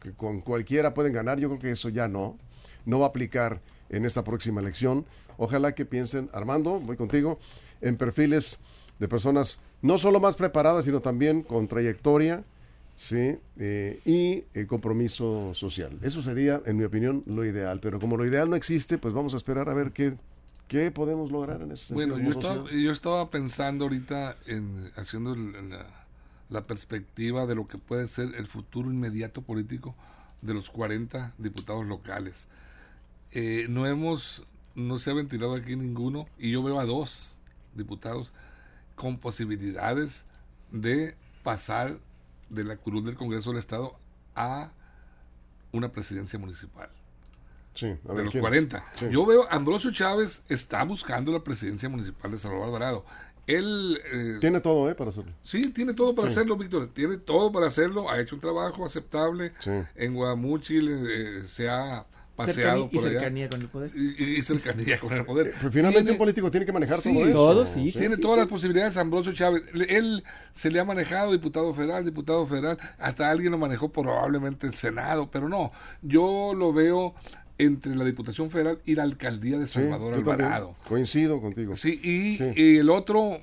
que 0.00 0.12
con 0.12 0.42
cualquiera 0.42 0.92
pueden 0.92 1.14
ganar. 1.14 1.38
Yo 1.38 1.48
creo 1.48 1.60
que 1.60 1.70
eso 1.70 1.88
ya 1.88 2.06
no. 2.06 2.36
No 2.84 2.98
va 2.98 3.06
a 3.06 3.08
aplicar 3.08 3.60
en 3.88 4.04
esta 4.04 4.24
próxima 4.24 4.60
elección. 4.60 5.06
Ojalá 5.42 5.74
que 5.74 5.84
piensen, 5.84 6.30
Armando, 6.32 6.78
voy 6.78 6.96
contigo, 6.96 7.40
en 7.80 7.96
perfiles 7.96 8.60
de 9.00 9.08
personas 9.08 9.58
no 9.80 9.98
solo 9.98 10.20
más 10.20 10.36
preparadas, 10.36 10.84
sino 10.84 11.00
también 11.00 11.42
con 11.42 11.66
trayectoria, 11.66 12.44
¿sí? 12.94 13.38
Eh, 13.58 14.00
y 14.04 14.44
eh, 14.54 14.66
compromiso 14.68 15.52
social. 15.54 15.98
Eso 16.02 16.22
sería, 16.22 16.62
en 16.64 16.76
mi 16.76 16.84
opinión, 16.84 17.24
lo 17.26 17.44
ideal. 17.44 17.80
Pero 17.80 17.98
como 17.98 18.16
lo 18.16 18.24
ideal 18.24 18.50
no 18.50 18.54
existe, 18.54 18.98
pues 18.98 19.14
vamos 19.14 19.34
a 19.34 19.36
esperar 19.36 19.68
a 19.68 19.74
ver 19.74 19.90
qué, 19.90 20.14
qué 20.68 20.92
podemos 20.92 21.32
lograr 21.32 21.60
en 21.60 21.72
ese 21.72 21.86
sentido. 21.86 22.10
Bueno, 22.10 22.24
yo 22.24 22.38
estaba, 22.38 22.70
yo 22.70 22.92
estaba, 22.92 23.28
pensando 23.28 23.86
ahorita 23.86 24.36
en 24.46 24.92
haciendo 24.94 25.34
la, 25.34 25.86
la, 26.50 26.66
perspectiva 26.68 27.46
de 27.46 27.56
lo 27.56 27.66
que 27.66 27.78
puede 27.78 28.06
ser 28.06 28.36
el 28.36 28.46
futuro 28.46 28.92
inmediato 28.92 29.42
político 29.42 29.96
de 30.40 30.54
los 30.54 30.70
40 30.70 31.34
diputados 31.36 31.84
locales. 31.84 32.46
Eh, 33.32 33.66
no 33.68 33.86
hemos 33.86 34.44
no 34.74 34.98
se 34.98 35.10
ha 35.10 35.14
ventilado 35.14 35.54
aquí 35.54 35.76
ninguno 35.76 36.26
y 36.38 36.50
yo 36.50 36.62
veo 36.62 36.80
a 36.80 36.86
dos 36.86 37.36
diputados 37.74 38.32
con 38.94 39.18
posibilidades 39.18 40.24
de 40.70 41.16
pasar 41.42 41.98
de 42.48 42.64
la 42.64 42.76
cruz 42.76 43.04
del 43.04 43.16
Congreso 43.16 43.50
del 43.50 43.58
Estado 43.58 43.96
a 44.34 44.70
una 45.72 45.90
presidencia 45.90 46.38
municipal. 46.38 46.88
Sí, 47.74 47.86
de 47.86 48.24
los 48.24 48.34
40. 48.34 48.84
Yo 49.10 49.24
veo, 49.24 49.50
Ambrosio 49.50 49.90
Chávez 49.90 50.42
está 50.48 50.84
buscando 50.84 51.32
la 51.32 51.42
presidencia 51.42 51.88
municipal 51.88 52.30
de 52.30 52.38
Salvador 52.38 52.66
Alvarado. 52.66 53.04
Él... 53.46 53.98
Eh, 54.12 54.38
tiene 54.40 54.60
todo, 54.60 54.90
¿eh? 54.90 54.94
Para 54.94 55.10
hacerlo. 55.10 55.32
Sí, 55.40 55.72
tiene 55.72 55.94
todo 55.94 56.14
para 56.14 56.28
hacerlo, 56.28 56.56
Víctor. 56.56 56.90
Tiene 56.92 57.16
todo 57.16 57.50
para 57.50 57.66
hacerlo. 57.66 58.10
Ha 58.10 58.20
hecho 58.20 58.34
un 58.34 58.40
trabajo 58.40 58.84
aceptable. 58.84 59.52
En 59.94 60.14
Guadamuchil 60.14 61.06
eh, 61.08 61.42
se 61.46 61.68
ha 61.68 62.06
paseado 62.36 62.88
por 62.88 63.04
y 63.04 63.12
cercanía 63.12 63.48
con 63.48 63.60
el 63.60 63.68
poder. 63.68 63.90
Y, 63.94 64.42
cercanía 64.42 64.98
con 64.98 65.12
el 65.12 65.24
poder. 65.24 65.54
Pero 65.58 65.72
finalmente 65.72 66.12
un 66.12 66.18
político 66.18 66.50
tiene 66.50 66.66
que 66.66 66.72
manejar 66.72 67.00
todo 67.00 67.26
eso. 67.26 67.32
Todo, 67.32 67.66
sí. 67.66 67.92
Tiene 67.92 68.16
todas 68.16 68.38
las 68.38 68.48
posibilidades 68.48 68.96
Ambrosio 68.96 69.32
Chávez. 69.32 69.62
Él 69.88 70.24
se 70.54 70.70
le 70.70 70.80
ha 70.80 70.84
manejado 70.84 71.32
diputado 71.32 71.74
federal, 71.74 72.04
diputado 72.04 72.46
federal, 72.46 72.78
hasta 72.98 73.30
alguien 73.30 73.52
lo 73.52 73.58
manejó 73.58 73.90
probablemente 73.90 74.66
el 74.66 74.74
Senado, 74.74 75.30
pero 75.30 75.48
no, 75.48 75.72
yo 76.02 76.54
lo 76.54 76.72
veo 76.72 77.14
entre 77.58 77.94
la 77.94 78.04
Diputación 78.04 78.50
Federal 78.50 78.80
y 78.84 78.94
la 78.94 79.04
Alcaldía 79.04 79.58
de 79.58 79.66
Salvador 79.66 80.14
Alvarado. 80.14 80.74
Coincido 80.88 81.40
contigo. 81.40 81.76
Sí, 81.76 82.00
y, 82.02 82.38
y 82.60 82.78
el 82.78 82.90
otro 82.90 83.40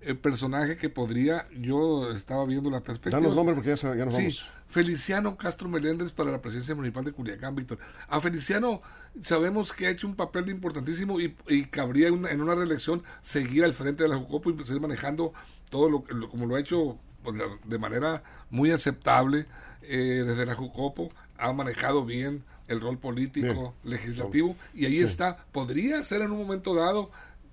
el 0.00 0.16
personaje 0.18 0.76
que 0.76 0.88
podría, 0.88 1.46
yo 1.58 2.10
estaba 2.12 2.44
viendo 2.46 2.70
la 2.70 2.80
perspectiva. 2.80 3.20
Danos 3.20 3.36
nombre 3.36 3.54
porque 3.54 3.74
ya, 3.74 3.94
ya 3.94 4.04
nos 4.04 4.14
sí, 4.14 4.38
Feliciano 4.70 5.36
Castro 5.36 5.68
Meléndez 5.68 6.12
para 6.12 6.30
la 6.30 6.40
presidencia 6.40 6.74
municipal 6.74 7.04
de 7.04 7.12
Culiacán, 7.12 7.54
Víctor. 7.56 7.78
A 8.08 8.20
Feliciano 8.20 8.80
sabemos 9.20 9.72
que 9.72 9.86
ha 9.86 9.90
hecho 9.90 10.06
un 10.06 10.14
papel 10.14 10.48
importantísimo 10.48 11.18
y, 11.20 11.34
cabría 11.66 12.08
en 12.08 12.40
una 12.40 12.54
reelección 12.54 13.02
seguir 13.20 13.64
al 13.64 13.74
frente 13.74 14.04
de 14.04 14.08
la 14.08 14.16
Jucopo 14.16 14.50
y 14.50 14.64
seguir 14.64 14.80
manejando 14.80 15.32
todo 15.70 15.90
lo, 15.90 16.04
como 16.28 16.46
lo 16.46 16.54
ha 16.54 16.60
hecho 16.60 16.98
pues, 17.24 17.36
de 17.64 17.78
manera 17.78 18.22
muy 18.48 18.70
aceptable 18.70 19.46
eh, 19.82 20.22
desde 20.24 20.46
la 20.46 20.54
Jucopo. 20.54 21.08
Ha 21.36 21.52
manejado 21.52 22.04
bien 22.04 22.44
el 22.68 22.80
rol 22.80 22.98
político, 22.98 23.74
legislativo 23.82 24.56
y 24.72 24.86
ahí 24.86 25.00
está. 25.00 25.36
Podría 25.50 26.04
ser 26.04 26.22
en 26.22 26.30
un 26.30 26.38
momento 26.38 26.74
dado 26.74 27.10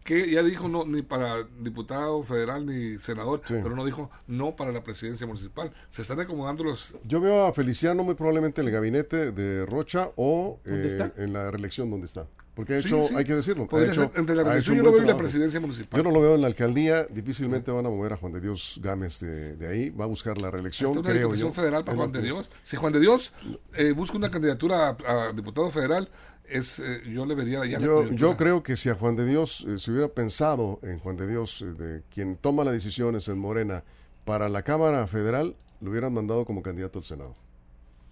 que 0.08 0.32
ya 0.32 0.42
dijo 0.42 0.70
no 0.70 0.86
ni 0.86 1.02
para 1.02 1.44
diputado 1.60 2.24
federal 2.24 2.66
ni 2.66 2.98
senador, 2.98 3.42
pero 3.46 3.76
no 3.76 3.84
dijo 3.84 4.10
no 4.26 4.56
para 4.56 4.72
la 4.72 4.82
presidencia 4.82 5.28
municipal. 5.28 5.74
Se 5.90 6.02
están 6.02 6.22
acomodando 6.22 6.64
los... 6.64 6.96
Yo 7.04 7.20
veo 7.20 7.46
a 7.46 7.52
Feliciano 7.52 8.06
muy 8.06 8.16
probablemente 8.16 8.62
en 8.62 8.68
el 8.68 8.74
gabinete 8.74 9.34
de 9.34 9.66
Rocha 9.66 10.12
o 10.16 10.62
eh, 10.64 11.12
en 11.18 11.34
la 11.34 11.52
reelección 11.52 11.92
donde 11.92 12.06
está. 12.06 12.26
Porque 12.56 12.74
de 12.74 12.80
hecho, 12.80 13.06
hay 13.16 13.26
que 13.26 13.36
decirlo. 13.36 13.68
entre 14.16 14.36
la 14.36 14.44
reelección 14.44 14.78
yo 14.78 14.84
lo 14.84 14.94
veo 14.94 15.04
y 15.04 15.06
la 15.06 15.18
presidencia 15.18 15.60
municipal. 15.60 16.00
Yo 16.00 16.04
no 16.04 16.10
lo 16.10 16.22
veo 16.22 16.36
en 16.36 16.42
la 16.42 16.48
alcaldía. 16.48 17.04
Difícilmente 17.04 17.70
van 17.70 17.86
a 17.86 17.90
mover 17.90 18.14
a 18.14 18.18
Juan 18.18 18.32
de 18.32 18.40
Dios 18.40 18.80
Gámez 18.82 19.20
de, 19.20 19.68
ahí. 19.68 19.90
Va 19.92 20.06
a 20.06 20.08
buscar 20.08 20.40
la 20.40 20.50
reelección. 20.50 20.98
Una 20.98 21.08
creo 21.08 21.54
federal 21.54 21.84
para 21.84 21.98
Juan 21.98 22.12
de 22.14 22.22
Dios. 22.22 22.50
Si 22.64 22.76
Juan 22.76 22.94
de 22.94 23.00
Dios 23.00 23.32
eh, 23.76 23.92
busca 23.92 24.18
una 24.18 24.32
candidatura 24.32 24.98
a 25.06 25.34
diputado 25.34 25.70
federal, 25.70 26.10
es 26.50 26.80
eh, 26.80 27.02
yo 27.12 27.26
le 27.26 27.36
vería 27.36 27.66
yo, 27.66 28.10
yo 28.12 28.38
creo 28.38 28.64
que 28.64 28.76
si 28.76 28.90
a 28.90 28.96
Juan 28.96 29.16
de 29.16 29.26
Dios 29.26 29.66
eh, 29.68 29.80
se 29.80 29.92
hubiera 29.92 30.08
pensado 30.08 30.80
en 30.82 31.00
Juan 31.00 31.18
de 31.18 31.28
Dios 31.28 31.62
eh, 31.62 31.66
de 31.66 32.04
quien 32.14 32.38
toma 32.38 32.64
las 32.64 32.74
decisiones 32.74 33.28
en 33.28 33.38
Morena 33.38 33.84
para 34.26 34.50
la 34.50 34.64
Cámara 34.64 35.08
Federal 35.08 35.56
lo 35.82 35.92
hubieran 35.92 36.14
mandado 36.14 36.46
como 36.46 36.62
candidato 36.62 37.00
al 37.00 37.04
Senado 37.04 37.36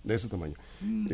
de 0.03 0.13
ese 0.13 0.27
tamaño. 0.27 0.53
Mm, 0.81 1.07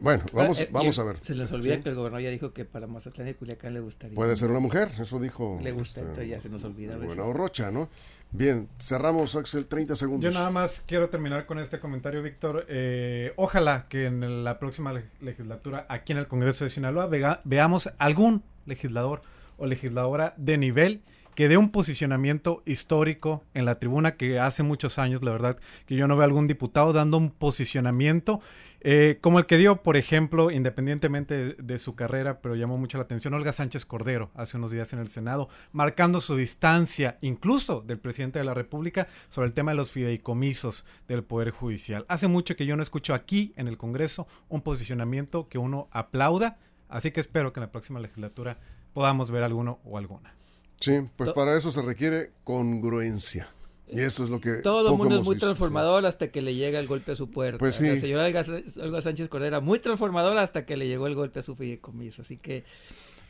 bueno, 0.00 0.22
vamos 0.34 0.68
vamos 0.70 0.98
a 0.98 1.04
ver. 1.04 1.16
se 1.22 1.34
les 1.34 1.50
olvida 1.52 1.80
que 1.80 1.88
el 1.88 1.94
gobernador 1.94 2.22
ya 2.22 2.30
dijo 2.30 2.52
que 2.52 2.66
para 2.66 2.86
Mazatlán 2.86 3.28
y 3.28 3.34
Culiacán 3.34 3.72
le 3.72 3.80
gustaría. 3.80 4.14
Puede 4.14 4.36
ser 4.36 4.50
una 4.50 4.60
mujer 4.60 4.90
eso 5.00 5.18
dijo 5.18 5.58
le 5.62 5.72
gusta 5.72 6.02
este, 6.02 6.28
ya 6.28 6.40
se 6.40 6.50
nos 6.50 6.62
olvida 6.64 6.96
bueno 6.98 7.32
Rocha 7.32 7.70
no 7.70 7.88
Bien, 8.32 8.68
cerramos, 8.78 9.34
Axel, 9.34 9.66
30 9.66 9.96
segundos. 9.96 10.32
Yo 10.32 10.38
nada 10.38 10.50
más 10.50 10.84
quiero 10.86 11.08
terminar 11.08 11.46
con 11.46 11.58
este 11.58 11.80
comentario, 11.80 12.22
Víctor. 12.22 12.64
Eh, 12.68 13.32
ojalá 13.36 13.86
que 13.88 14.06
en 14.06 14.44
la 14.44 14.60
próxima 14.60 14.92
legislatura, 15.20 15.84
aquí 15.88 16.12
en 16.12 16.18
el 16.18 16.28
Congreso 16.28 16.64
de 16.64 16.70
Sinaloa, 16.70 17.08
veamos 17.44 17.90
algún 17.98 18.44
legislador 18.66 19.22
o 19.58 19.66
legisladora 19.66 20.34
de 20.36 20.58
nivel 20.58 21.02
que 21.34 21.48
dé 21.48 21.56
un 21.56 21.70
posicionamiento 21.70 22.62
histórico 22.66 23.42
en 23.54 23.64
la 23.64 23.78
tribuna 23.78 24.16
que 24.16 24.38
hace 24.38 24.62
muchos 24.62 24.98
años, 24.98 25.22
la 25.22 25.32
verdad, 25.32 25.56
que 25.86 25.96
yo 25.96 26.06
no 26.06 26.16
veo 26.16 26.24
algún 26.24 26.46
diputado 26.46 26.92
dando 26.92 27.16
un 27.16 27.30
posicionamiento 27.30 28.40
eh, 28.82 29.18
como 29.20 29.38
el 29.38 29.46
que 29.46 29.58
dio, 29.58 29.82
por 29.82 29.96
ejemplo, 29.96 30.50
independientemente 30.50 31.54
de, 31.54 31.78
su 31.78 31.94
carrera, 31.94 32.40
pero 32.40 32.56
llamó 32.56 32.78
mucho 32.78 32.96
la 32.96 33.04
atención, 33.04 33.34
Olga 33.34 33.52
Sánchez 33.52 33.84
Cordero, 33.84 34.30
hace 34.34 34.56
unos 34.56 34.70
días 34.70 34.92
en 34.92 35.00
el 35.00 35.08
Senado, 35.08 35.48
marcando 35.72 36.20
su 36.20 36.36
distancia 36.36 37.18
incluso 37.20 37.82
del 37.82 37.98
presidente 37.98 38.38
de 38.38 38.44
la 38.44 38.54
República 38.54 39.06
sobre 39.28 39.48
el 39.48 39.54
tema 39.54 39.72
de 39.72 39.76
los 39.76 39.90
fideicomisos 39.92 40.86
del 41.08 41.24
Poder 41.24 41.50
Judicial. 41.50 42.06
Hace 42.08 42.26
mucho 42.28 42.56
que 42.56 42.66
yo 42.66 42.76
no 42.76 42.82
escucho 42.82 43.12
aquí 43.12 43.52
en 43.56 43.68
el 43.68 43.76
Congreso 43.76 44.26
un 44.48 44.62
posicionamiento 44.62 45.48
que 45.48 45.58
uno 45.58 45.88
aplauda, 45.90 46.58
así 46.88 47.10
que 47.10 47.20
espero 47.20 47.52
que 47.52 47.60
en 47.60 47.66
la 47.66 47.72
próxima 47.72 48.00
legislatura 48.00 48.58
podamos 48.94 49.30
ver 49.30 49.42
alguno 49.42 49.78
o 49.84 49.98
alguna. 49.98 50.34
Sí, 50.80 51.06
pues 51.16 51.32
para 51.34 51.56
eso 51.56 51.70
se 51.70 51.82
requiere 51.82 52.32
congruencia. 52.44 53.48
Y 53.92 54.00
eso 54.00 54.24
es 54.24 54.30
lo 54.30 54.40
que... 54.40 54.56
Todo 54.56 54.90
el 54.90 54.96
mundo 54.96 55.20
es 55.20 55.24
muy 55.24 55.36
transformador 55.36 56.06
hasta 56.06 56.28
que 56.28 56.42
le 56.42 56.54
llega 56.54 56.78
el 56.78 56.86
golpe 56.86 57.12
a 57.12 57.16
su 57.16 57.30
puerta. 57.30 57.58
Pues 57.58 57.76
sí. 57.76 57.86
La 57.86 58.00
señora 58.00 58.24
Olga, 58.24 59.00
Sánchez 59.02 59.28
Cordera, 59.28 59.60
muy 59.60 59.78
transformadora 59.78 60.42
hasta 60.42 60.64
que 60.64 60.76
le 60.76 60.86
llegó 60.86 61.06
el 61.06 61.14
golpe 61.14 61.40
a 61.40 61.42
su 61.42 61.56
fideicomiso. 61.56 62.22
Así 62.22 62.36
que 62.36 62.64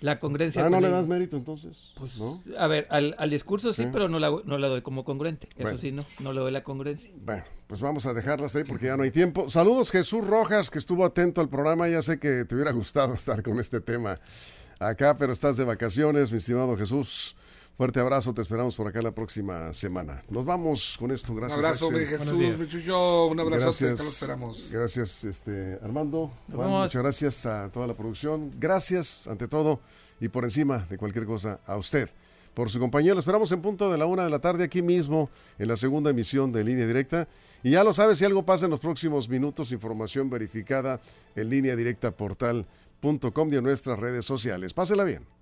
la 0.01 0.18
congruencia... 0.18 0.64
Ah, 0.64 0.70
¿no 0.70 0.81
le 0.81 0.90
das 0.90 1.07
mérito 1.07 1.37
entonces? 1.37 1.92
Pues, 1.99 2.20
A 2.59 2.66
ver, 2.66 2.87
al, 2.90 3.31
discurso 3.31 3.73
sí, 3.73 3.87
pero 3.92 4.09
no 4.09 4.18
la, 4.18 4.31
no 4.44 4.59
la 4.59 4.68
doy 4.68 4.83
como 4.83 5.05
congruente. 5.05 5.49
Eso 5.57 5.79
sí, 5.79 5.92
no, 5.92 6.05
no 6.20 6.33
le 6.33 6.40
doy 6.40 6.53
la 6.53 6.62
congruencia. 6.62 7.11
Bueno, 7.25 7.44
pues 7.66 7.81
vamos 7.81 8.07
a 8.07 8.14
dejarlas 8.14 8.57
ahí 8.57 8.64
porque 8.64 8.87
ya 8.87 8.96
no 8.96 9.03
hay 9.03 9.11
tiempo. 9.11 9.49
Saludos 9.49 9.90
Jesús 9.90 10.27
Rojas, 10.27 10.70
que 10.70 10.79
estuvo 10.79 11.05
atento 11.05 11.40
al 11.40 11.49
programa. 11.49 11.88
Ya 11.88 12.03
sé 12.03 12.18
que 12.18 12.44
te 12.44 12.55
hubiera 12.55 12.73
gustado 12.73 13.14
estar 13.14 13.42
con 13.42 13.61
este 13.61 13.81
tema 13.81 14.20
acá, 14.79 15.16
pero 15.16 15.33
estás 15.33 15.57
de 15.57 15.64
vacaciones, 15.64 16.31
mi 16.31 16.38
estimado 16.38 16.77
Jesús. 16.77 17.37
Fuerte 17.81 17.99
abrazo, 17.99 18.35
te 18.35 18.43
esperamos 18.43 18.77
por 18.77 18.87
acá 18.88 19.01
la 19.01 19.12
próxima 19.12 19.73
semana. 19.73 20.23
Nos 20.29 20.45
vamos 20.45 20.99
con 20.99 21.11
esto, 21.12 21.35
gracias. 21.35 21.59
Un 21.59 21.64
abrazo, 21.64 21.90
mi 21.90 22.05
Jesús, 22.05 22.85
yo, 22.85 23.29
un 23.29 23.40
abrazo, 23.40 23.64
gracias, 23.64 23.97
te 23.97 24.05
lo 24.05 24.11
esperamos. 24.11 24.71
Gracias, 24.71 25.25
este, 25.25 25.79
Armando. 25.83 26.31
muchas 26.49 27.03
gracias 27.03 27.47
a 27.47 27.71
toda 27.73 27.87
la 27.87 27.95
producción. 27.95 28.51
Gracias, 28.61 29.27
ante 29.27 29.49
todo, 29.49 29.81
y 30.21 30.29
por 30.29 30.45
encima 30.45 30.87
de 30.90 30.99
cualquier 30.99 31.25
cosa, 31.25 31.61
a 31.66 31.79
usted. 31.79 32.11
Por 32.53 32.69
su 32.69 32.79
compañía, 32.79 33.14
lo 33.14 33.21
esperamos 33.21 33.51
en 33.51 33.62
punto 33.62 33.90
de 33.90 33.97
la 33.97 34.05
una 34.05 34.25
de 34.25 34.31
la 34.31 34.40
tarde 34.40 34.64
aquí 34.64 34.83
mismo, 34.83 35.31
en 35.59 35.69
la 35.69 35.77
segunda 35.79 36.11
emisión 36.11 36.53
de 36.53 36.62
Línea 36.62 36.87
Directa. 36.87 37.29
Y 37.62 37.71
ya 37.71 37.83
lo 37.83 37.95
sabes, 37.95 38.19
si 38.19 38.27
algo 38.27 38.45
pasa 38.45 38.66
en 38.66 38.73
los 38.73 38.81
próximos 38.81 39.27
minutos, 39.27 39.73
información 39.73 40.29
verificada 40.29 41.01
en 41.35 41.49
línea 41.49 41.75
directa 41.77 42.11
portal.com 42.11 43.49
y 43.51 43.57
en 43.57 43.64
nuestras 43.64 43.99
redes 43.99 44.27
sociales. 44.27 44.75
Pásela 44.75 45.03
bien. 45.03 45.39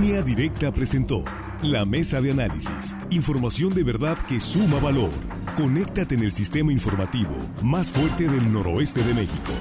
Línea 0.00 0.22
Directa 0.22 0.72
presentó 0.72 1.22
la 1.62 1.84
mesa 1.84 2.22
de 2.22 2.30
análisis. 2.30 2.96
Información 3.10 3.74
de 3.74 3.84
verdad 3.84 4.16
que 4.26 4.40
suma 4.40 4.80
valor. 4.80 5.10
Conéctate 5.58 6.14
en 6.14 6.22
el 6.22 6.32
sistema 6.32 6.72
informativo 6.72 7.36
más 7.60 7.92
fuerte 7.92 8.26
del 8.26 8.50
noroeste 8.50 9.04
de 9.04 9.12
México. 9.12 9.52